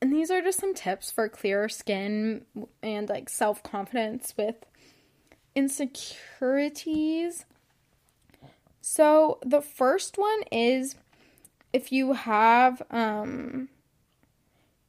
[0.00, 2.46] And these are just some tips for clearer skin
[2.82, 4.56] and like self confidence with
[5.54, 7.44] insecurities.
[8.80, 10.96] So the first one is
[11.74, 13.68] if you have um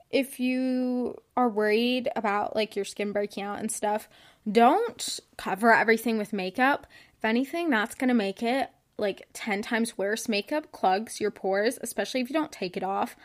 [0.09, 4.07] if you are worried about like your skin breaking out and stuff,
[4.49, 6.87] don't cover everything with makeup.
[7.17, 10.29] If anything, that's going to make it like 10 times worse.
[10.29, 13.15] Makeup clogs your pores, especially if you don't take it off.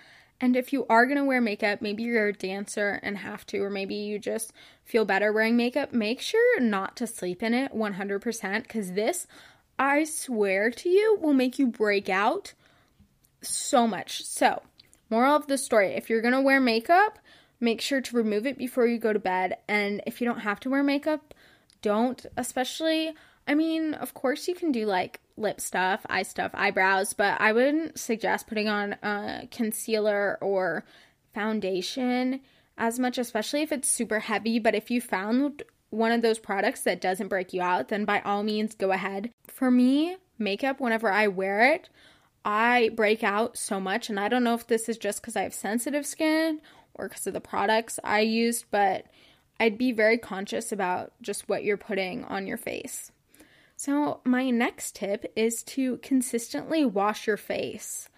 [0.41, 3.71] And if you are to wear makeup, maybe you're a dancer and have to, or
[3.71, 4.53] maybe you just
[4.85, 9.29] feel better wearing makeup, make sure not to sleep in it 100% because this,
[9.79, 12.55] I swear to you, will make you break out
[13.41, 14.25] so much.
[14.25, 14.63] So,
[15.13, 17.19] moral of the story if you're going to wear makeup,
[17.63, 19.57] Make sure to remove it before you go to bed.
[19.69, 21.33] And if you don't have to wear makeup,
[21.81, 22.27] don't.
[22.37, 23.15] Especially,
[23.47, 27.53] I mean, of course, you can do like lip stuff, eye stuff, eyebrows, but I
[27.53, 30.85] wouldn't suggest putting on a concealer or
[31.33, 32.41] foundation
[32.77, 34.59] as much, especially if it's super heavy.
[34.59, 38.23] But if you found one of those products that doesn't break you out, then by
[38.23, 39.31] all means go ahead.
[39.47, 41.91] For me, makeup, whenever I wear it,
[42.45, 44.09] I break out so much.
[44.09, 46.61] And I don't know if this is just because I have sensitive skin
[46.95, 49.07] or because of the products I used, but
[49.61, 53.13] I'd be very conscious about just what you're putting on your face.
[53.77, 58.09] So, my next tip is to consistently wash your face.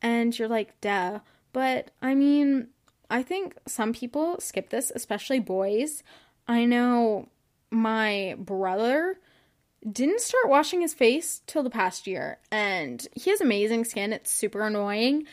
[0.00, 1.20] And you're like, duh.
[1.52, 2.68] But I mean,
[3.10, 6.02] I think some people skip this, especially boys.
[6.46, 7.28] I know
[7.70, 9.18] my brother
[9.90, 14.12] didn't start washing his face till the past year, and he has amazing skin.
[14.12, 15.26] It's super annoying.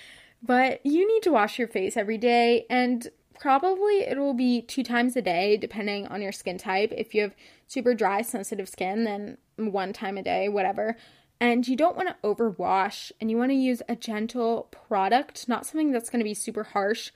[0.44, 3.08] But you need to wash your face every day, and
[3.40, 6.94] probably it will be two times a day, depending on your skin type.
[6.96, 7.36] If you have
[7.68, 10.98] super dry, sensitive skin, then one time a day, whatever.
[11.40, 15.66] And you don't want to overwash, and you want to use a gentle product, not
[15.66, 17.12] something that's going to be super harsh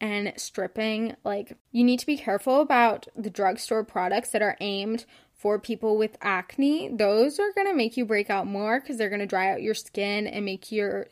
[0.00, 1.14] and stripping.
[1.24, 5.04] Like, you need to be careful about the drugstore products that are aimed
[5.42, 6.88] for people with acne.
[6.88, 9.60] Those are going to make you break out more because they're going to dry out
[9.60, 11.08] your skin and make your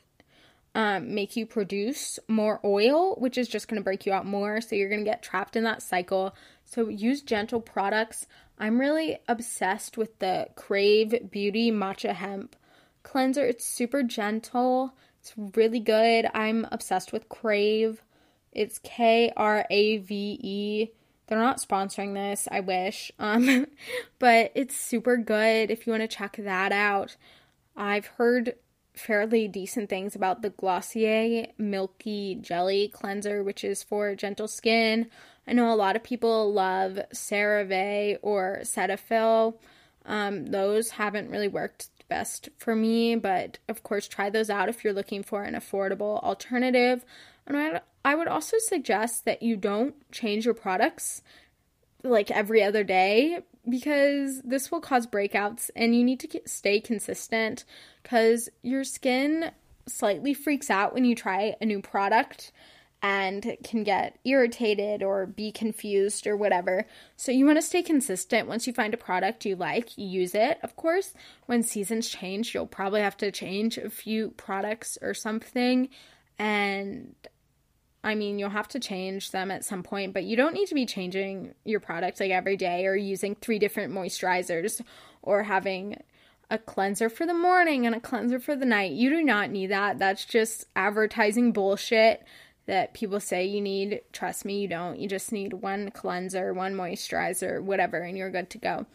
[0.72, 4.60] um, make you produce more oil, which is just going to break you out more.
[4.60, 6.36] So you're going to get trapped in that cycle.
[6.64, 8.28] So use gentle products.
[8.56, 12.54] I'm really obsessed with the Krave Beauty Matcha Hemp
[13.02, 13.44] cleanser.
[13.44, 14.94] It's super gentle.
[15.18, 16.26] It's really good.
[16.32, 18.00] I'm obsessed with Krave.
[18.52, 20.90] It's K R A V E.
[21.30, 23.12] They're not sponsoring this, I wish.
[23.20, 23.68] Um,
[24.18, 27.16] but it's super good if you want to check that out.
[27.76, 28.56] I've heard
[28.94, 35.08] fairly decent things about the Glossier Milky Jelly Cleanser, which is for gentle skin.
[35.46, 39.54] I know a lot of people love CeraVe or Cetaphil.
[40.06, 44.82] Um, those haven't really worked best for me, but of course, try those out if
[44.82, 47.04] you're looking for an affordable alternative.
[47.46, 51.22] And I, I would also suggest that you don't change your products
[52.02, 57.64] like every other day because this will cause breakouts and you need to stay consistent
[58.02, 59.50] because your skin
[59.86, 62.52] slightly freaks out when you try a new product
[63.02, 66.86] and can get irritated or be confused or whatever.
[67.16, 68.46] So you want to stay consistent.
[68.46, 70.58] Once you find a product you like, use it.
[70.62, 71.14] Of course,
[71.46, 75.88] when seasons change, you'll probably have to change a few products or something
[76.38, 77.14] and
[78.02, 80.74] I mean, you'll have to change them at some point, but you don't need to
[80.74, 84.80] be changing your product like every day or using three different moisturizers
[85.22, 86.02] or having
[86.50, 88.92] a cleanser for the morning and a cleanser for the night.
[88.92, 89.98] You do not need that.
[89.98, 92.24] That's just advertising bullshit
[92.66, 94.00] that people say you need.
[94.12, 94.98] Trust me, you don't.
[94.98, 98.86] You just need one cleanser, one moisturizer, whatever, and you're good to go.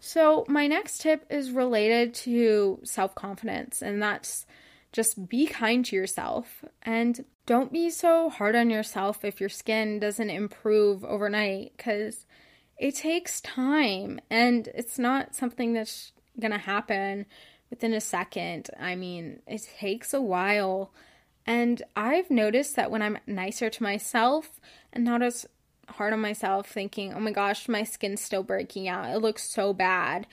[0.00, 4.46] So, my next tip is related to self confidence, and that's
[4.92, 9.98] just be kind to yourself and don't be so hard on yourself if your skin
[9.98, 12.26] doesn't improve overnight because
[12.76, 17.24] it takes time and it's not something that's gonna happen
[17.70, 18.68] within a second.
[18.78, 20.92] I mean, it takes a while.
[21.46, 24.60] And I've noticed that when I'm nicer to myself
[24.92, 25.46] and not as
[25.88, 29.72] hard on myself, thinking, oh my gosh, my skin's still breaking out, it looks so
[29.72, 30.26] bad.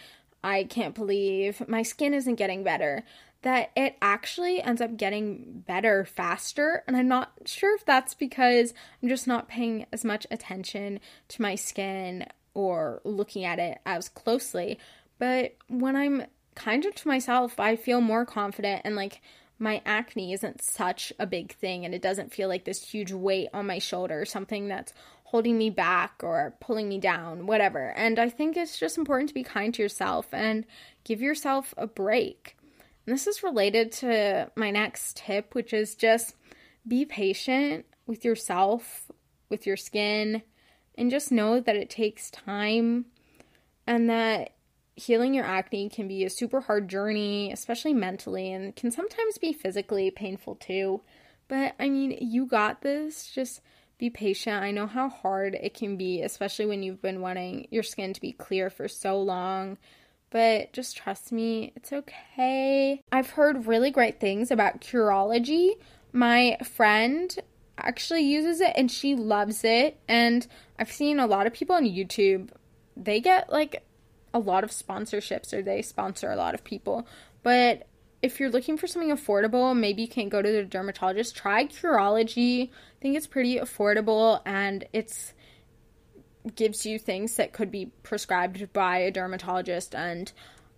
[0.44, 3.06] I can't believe my skin isn't getting better,
[3.46, 6.84] that it actually ends up getting better faster.
[6.88, 8.74] And I'm not sure if that's because
[9.04, 12.26] I'm just not paying as much attention to my skin
[12.56, 14.80] or looking at it as closely.
[15.20, 16.24] But when I'm
[16.56, 19.22] kinder to myself, I feel more confident and like
[19.60, 23.50] my acne isn't such a big thing and it doesn't feel like this huge weight
[23.54, 24.92] on my shoulder, something that's
[25.26, 27.92] holding me back or pulling me down, whatever.
[27.92, 30.66] And I think it's just important to be kind to yourself and
[31.04, 32.58] give yourself a break.
[33.06, 36.36] This is related to my next tip, which is just
[36.88, 39.12] be patient with yourself,
[39.50, 40.42] with your skin,
[40.98, 43.06] and just know that it takes time
[43.86, 44.52] and that
[44.96, 49.54] healing your acne can be a super hard journey, especially mentally, and can sometimes be
[49.54, 51.02] physically painful too.
[51.48, 53.30] But I mean, you got this.
[53.30, 53.62] Just
[53.98, 54.62] be patient.
[54.62, 58.22] I know how hard it can be, especially when you've been wanting your skin to
[58.22, 59.78] be clear for so long.
[60.36, 63.02] But just trust me, it's okay.
[63.10, 65.78] I've heard really great things about Curology.
[66.12, 67.34] My friend
[67.78, 69.98] actually uses it and she loves it.
[70.10, 70.46] And
[70.78, 72.50] I've seen a lot of people on YouTube,
[72.98, 73.86] they get like
[74.34, 77.08] a lot of sponsorships or they sponsor a lot of people.
[77.42, 77.88] But
[78.22, 82.68] if you're looking for something affordable, maybe you can't go to the dermatologist, try Curology.
[82.68, 85.34] I think it's pretty affordable and it's
[86.54, 90.32] gives you things that could be prescribed by a dermatologist and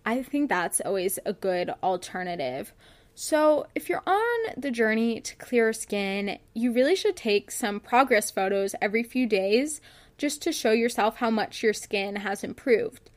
[0.06, 2.72] I think that's always a good alternative.
[3.14, 8.30] So, if you're on the journey to clear skin, you really should take some progress
[8.30, 9.80] photos every few days
[10.16, 13.10] just to show yourself how much your skin has improved.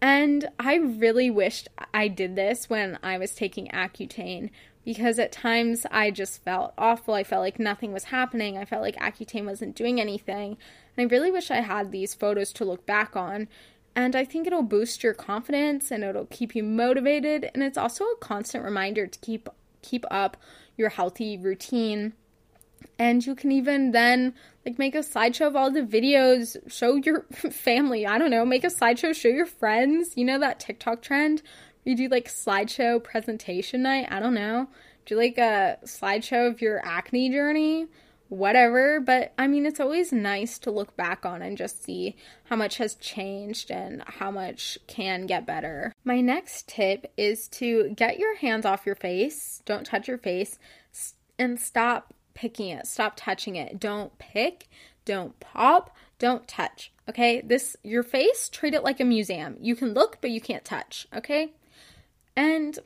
[0.00, 4.50] And I really wished I did this when I was taking Accutane
[4.84, 7.14] because at times I just felt awful.
[7.14, 8.56] I felt like nothing was happening.
[8.56, 10.56] I felt like Accutane wasn't doing anything.
[11.00, 13.48] I really wish I had these photos to look back on.
[13.96, 18.04] And I think it'll boost your confidence and it'll keep you motivated and it's also
[18.04, 19.48] a constant reminder to keep
[19.82, 20.36] keep up
[20.76, 22.12] your healthy routine.
[22.98, 24.34] And you can even then
[24.64, 28.62] like make a slideshow of all the videos show your family i don't know make
[28.62, 31.42] a slideshow show your friends you know that tiktok trend?
[31.84, 34.68] You do like slideshow presentation night i don't know.
[35.06, 37.88] Do like a slideshow of your acne journey
[38.30, 42.56] whatever but i mean it's always nice to look back on and just see how
[42.56, 48.18] much has changed and how much can get better my next tip is to get
[48.18, 50.58] your hands off your face don't touch your face
[51.38, 52.86] and stop picking it.
[52.86, 53.80] Stop touching it.
[53.80, 54.68] Don't pick,
[55.04, 56.92] don't pop, don't touch.
[57.08, 57.40] Okay?
[57.40, 59.56] This your face, treat it like a museum.
[59.60, 61.52] You can look but you can't touch, okay?
[62.36, 62.78] And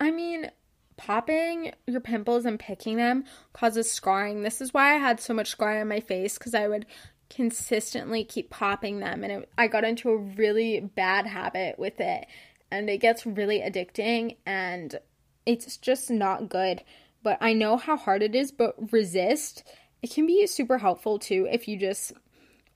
[0.00, 0.50] I mean,
[0.98, 3.24] popping your pimples and picking them
[3.54, 4.42] causes scarring.
[4.42, 6.84] This is why I had so much scarring on my face cuz I would
[7.30, 12.26] consistently keep popping them and it, I got into a really bad habit with it
[12.70, 14.98] and it gets really addicting and
[15.46, 16.82] it's just not good
[17.22, 19.64] but I know how hard it is, but resist.
[20.02, 22.12] It can be super helpful too if you just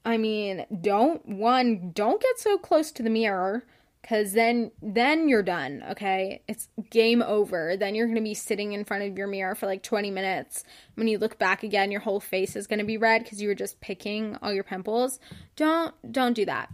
[0.05, 3.65] I mean, don't one don't get so close to the mirror
[4.07, 6.43] cuz then then you're done, okay?
[6.49, 7.77] It's game over.
[7.77, 10.65] Then you're going to be sitting in front of your mirror for like 20 minutes.
[10.95, 13.49] When you look back again, your whole face is going to be red cuz you
[13.49, 15.21] were just picking all your pimples.
[15.57, 16.73] Don't don't do that.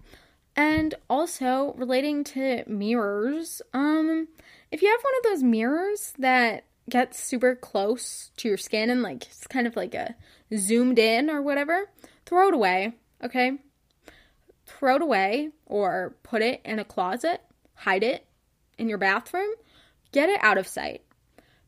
[0.56, 4.28] And also relating to mirrors, um
[4.70, 9.02] if you have one of those mirrors that gets super close to your skin and
[9.02, 10.14] like it's kind of like a
[10.56, 11.90] zoomed in or whatever,
[12.26, 13.58] throw it away, okay?
[14.68, 17.40] Throw it away or put it in a closet,
[17.74, 18.26] hide it
[18.76, 19.50] in your bathroom,
[20.12, 21.02] get it out of sight.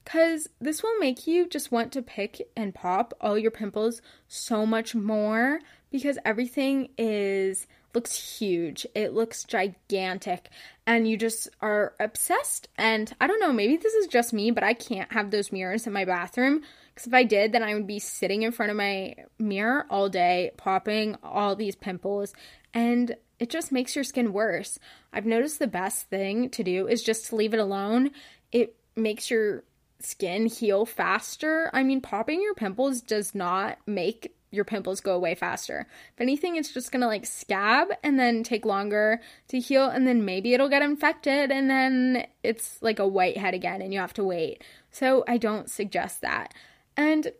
[0.04, 4.66] Because this will make you just want to pick and pop all your pimples so
[4.66, 8.86] much more because everything is looks huge.
[8.94, 10.48] It looks gigantic.
[10.86, 12.68] And you just are obsessed.
[12.76, 15.86] And I don't know, maybe this is just me, but I can't have those mirrors
[15.86, 16.62] in my bathroom.
[16.94, 20.08] Because if I did, then I would be sitting in front of my mirror all
[20.08, 22.32] day, popping all these pimples.
[22.72, 24.78] And it just makes your skin worse.
[25.12, 28.10] I've noticed the best thing to do is just to leave it alone.
[28.52, 29.64] It makes your
[29.98, 31.70] skin heal faster.
[31.72, 35.86] I mean, popping your pimples does not make your pimples go away faster.
[36.14, 40.24] If anything, it's just gonna like scab and then take longer to heal, and then
[40.24, 44.24] maybe it'll get infected, and then it's like a whitehead again, and you have to
[44.24, 44.64] wait.
[44.90, 46.52] So I don't suggest that.
[46.96, 47.32] And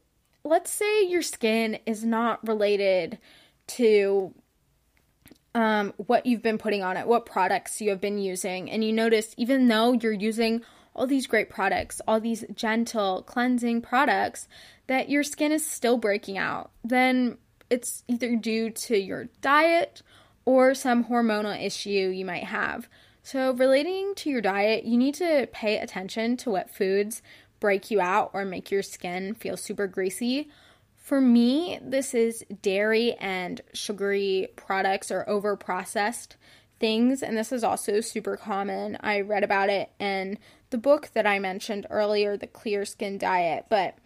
[0.45, 3.19] let's say your skin is not related
[3.69, 4.33] to
[5.55, 8.93] um, what you've been putting on it, what products you have been using, and you
[8.93, 10.63] notice even though you're using
[10.95, 14.49] all these great products, all these gentle cleansing products,
[14.87, 17.39] that your skin is still breaking out, then
[17.69, 20.03] it's either due to your diet
[20.45, 22.89] or some hormonal issue you might have.
[23.23, 27.23] So, relating to your diet, you need to pay attention to what foods
[27.61, 30.49] break you out or make your skin feel super greasy.
[31.11, 36.37] For me, this is dairy and sugary products or over processed
[36.79, 38.97] things, and this is also super common.
[39.01, 40.39] I read about it in
[40.71, 43.99] the book that I mentioned earlier, The Clear Skin Diet, but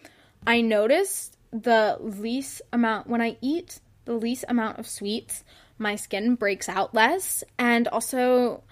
[0.46, 5.44] I noticed the least amount when I eat the least amount of sweets,
[5.76, 8.64] my skin breaks out less, and also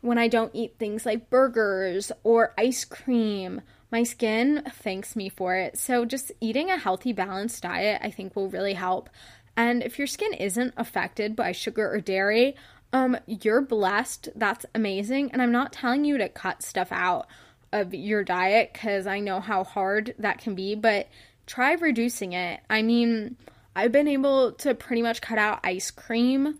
[0.00, 5.56] when I don't eat things like burgers or ice cream, my skin thanks me for
[5.56, 5.78] it.
[5.78, 9.10] So, just eating a healthy, balanced diet, I think, will really help.
[9.56, 12.56] And if your skin isn't affected by sugar or dairy,
[12.92, 14.28] um, you're blessed.
[14.36, 15.30] That's amazing.
[15.32, 17.26] And I'm not telling you to cut stuff out
[17.72, 21.08] of your diet because I know how hard that can be, but
[21.46, 22.60] try reducing it.
[22.68, 23.36] I mean,
[23.74, 26.58] I've been able to pretty much cut out ice cream,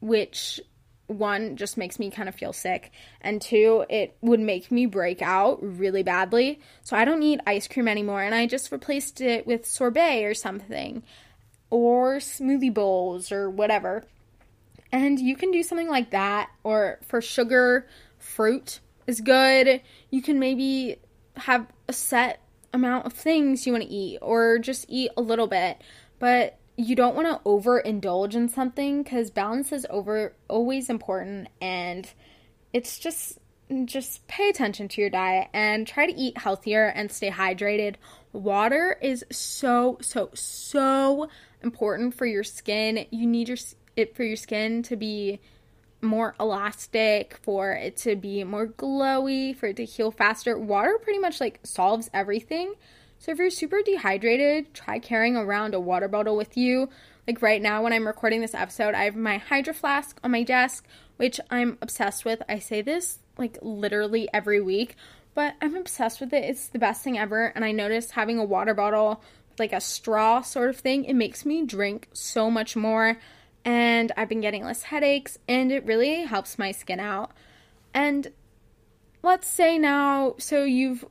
[0.00, 0.60] which
[1.06, 2.90] one just makes me kind of feel sick
[3.20, 6.60] and two it would make me break out really badly.
[6.82, 10.34] So i don't eat ice cream anymore and i just replaced it with sorbet or
[10.34, 11.02] something
[11.70, 14.04] or smoothie bowls or whatever.
[14.92, 17.86] And you can do something like that or for sugar
[18.18, 19.80] fruit is good.
[20.10, 20.96] You can maybe
[21.36, 22.40] have a set
[22.72, 25.82] amount of things you want to eat or just eat a little bit.
[26.18, 32.08] But you don't want to overindulge in something because balance is over always important and
[32.72, 33.38] it's just
[33.84, 37.96] just pay attention to your diet and try to eat healthier and stay hydrated.
[38.32, 41.28] Water is so so so
[41.62, 43.06] important for your skin.
[43.10, 43.58] You need your
[43.96, 45.40] it for your skin to be
[46.02, 50.58] more elastic, for it to be more glowy, for it to heal faster.
[50.58, 52.74] Water pretty much like solves everything.
[53.18, 56.88] So if you're super dehydrated, try carrying around a water bottle with you.
[57.26, 60.42] Like right now, when I'm recording this episode, I have my Hydro Flask on my
[60.42, 60.86] desk,
[61.16, 62.42] which I'm obsessed with.
[62.48, 64.96] I say this like literally every week,
[65.34, 66.44] but I'm obsessed with it.
[66.44, 67.52] It's the best thing ever.
[67.54, 69.22] And I noticed having a water bottle,
[69.58, 73.18] like a straw sort of thing, it makes me drink so much more.
[73.64, 77.32] And I've been getting less headaches, and it really helps my skin out.
[77.92, 78.32] And
[79.24, 81.04] let's say now, so you've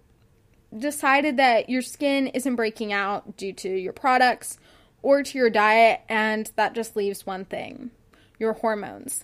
[0.77, 4.57] decided that your skin isn't breaking out due to your products
[5.01, 7.91] or to your diet, and that just leaves one thing
[8.39, 9.23] your hormones.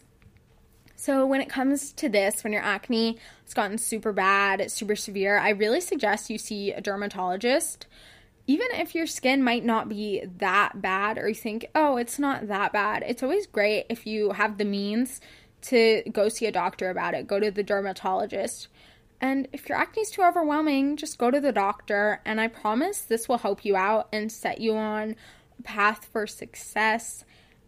[0.96, 5.40] So, when it comes to this, when your acne has gotten super bad, super severe,
[5.40, 7.88] I really suggest you see a dermatologist.
[8.46, 12.48] Even if your skin might not be that bad, or you think, oh, it's not
[12.48, 15.20] that bad, it's always great if you have the means
[15.64, 17.28] to go see a doctor about it.
[17.28, 18.68] Go to the dermatologist
[19.22, 23.02] and if your acne is too overwhelming, just go to the doctor, and I promise
[23.02, 25.16] this will help you out and set you on
[25.60, 27.24] a path for success.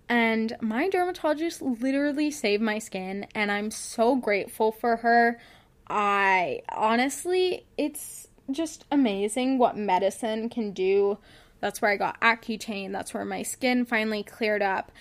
[0.10, 5.40] And my dermatologist literally saved my skin, and I'm so grateful for her.
[5.88, 11.20] I honestly, it's just amazing what medicine can do.
[11.60, 14.92] That's where I got Accutane, that's where my skin finally cleared up.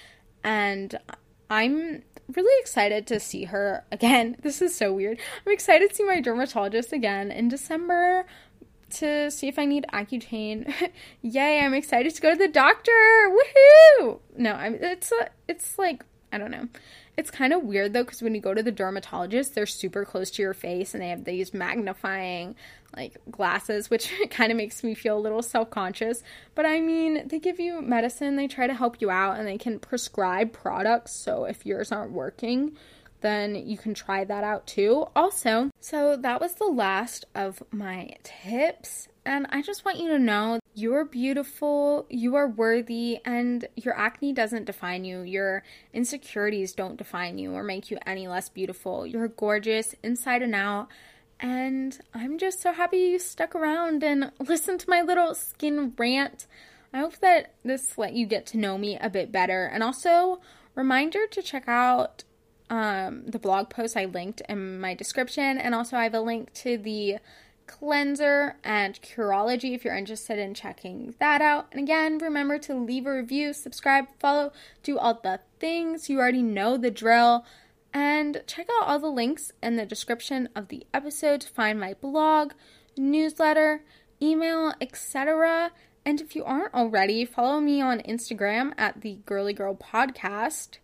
[0.44, 0.98] And
[1.52, 2.02] I'm
[2.34, 4.36] really excited to see her again.
[4.42, 5.18] This is so weird.
[5.46, 8.24] I'm excited to see my dermatologist again in December
[8.92, 10.72] to see if I need Accutane.
[11.22, 12.90] Yay, I'm excited to go to the doctor.
[13.28, 14.20] Woohoo!
[14.34, 16.68] No, I'm it's a, it's like I don't know.
[17.22, 20.28] It's kind of weird though cuz when you go to the dermatologist, they're super close
[20.32, 22.56] to your face and they have these magnifying
[22.96, 26.24] like glasses, which kind of makes me feel a little self conscious.
[26.56, 29.56] But I mean, they give you medicine, they try to help you out, and they
[29.56, 31.12] can prescribe products.
[31.12, 32.76] So if yours aren't working,
[33.20, 35.06] then you can try that out too.
[35.14, 39.06] Also, so that was the last of my tips.
[39.24, 44.32] And I just want you to know you're beautiful, you are worthy, and your acne
[44.32, 45.22] doesn't define you.
[45.22, 45.62] Your
[45.92, 49.06] insecurities don't define you or make you any less beautiful.
[49.06, 50.88] You're gorgeous inside and out.
[51.38, 56.46] And I'm just so happy you stuck around and listened to my little skin rant.
[56.92, 59.66] I hope that this let you get to know me a bit better.
[59.66, 60.40] And also,
[60.74, 62.24] reminder to check out
[62.70, 65.58] um, the blog post I linked in my description.
[65.58, 67.18] And also, I have a link to the
[67.66, 71.68] cleanser and Curology if you're interested in checking that out.
[71.72, 74.52] And again, remember to leave a review, subscribe, follow,
[74.82, 76.08] do all the things.
[76.08, 77.44] You already know the drill.
[77.94, 81.94] And check out all the links in the description of the episode to find my
[81.94, 82.52] blog,
[82.96, 83.82] newsletter,
[84.22, 85.72] email, etc.
[86.04, 90.78] And if you aren't already, follow me on Instagram at the Girly Girl Podcast.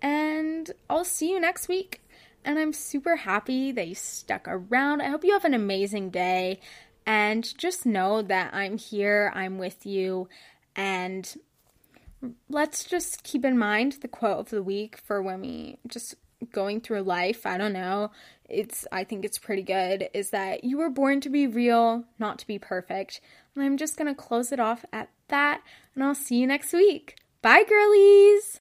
[0.00, 2.03] And I'll see you next week.
[2.44, 5.00] And I'm super happy that you stuck around.
[5.00, 6.60] I hope you have an amazing day.
[7.06, 10.28] And just know that I'm here, I'm with you.
[10.74, 11.34] And
[12.48, 16.14] let's just keep in mind the quote of the week for when we just
[16.52, 17.46] going through life.
[17.46, 18.10] I don't know.
[18.48, 22.38] It's I think it's pretty good is that you were born to be real, not
[22.40, 23.20] to be perfect.
[23.54, 25.62] And I'm just going to close it off at that
[25.94, 27.16] and I'll see you next week.
[27.42, 28.60] Bye girlies.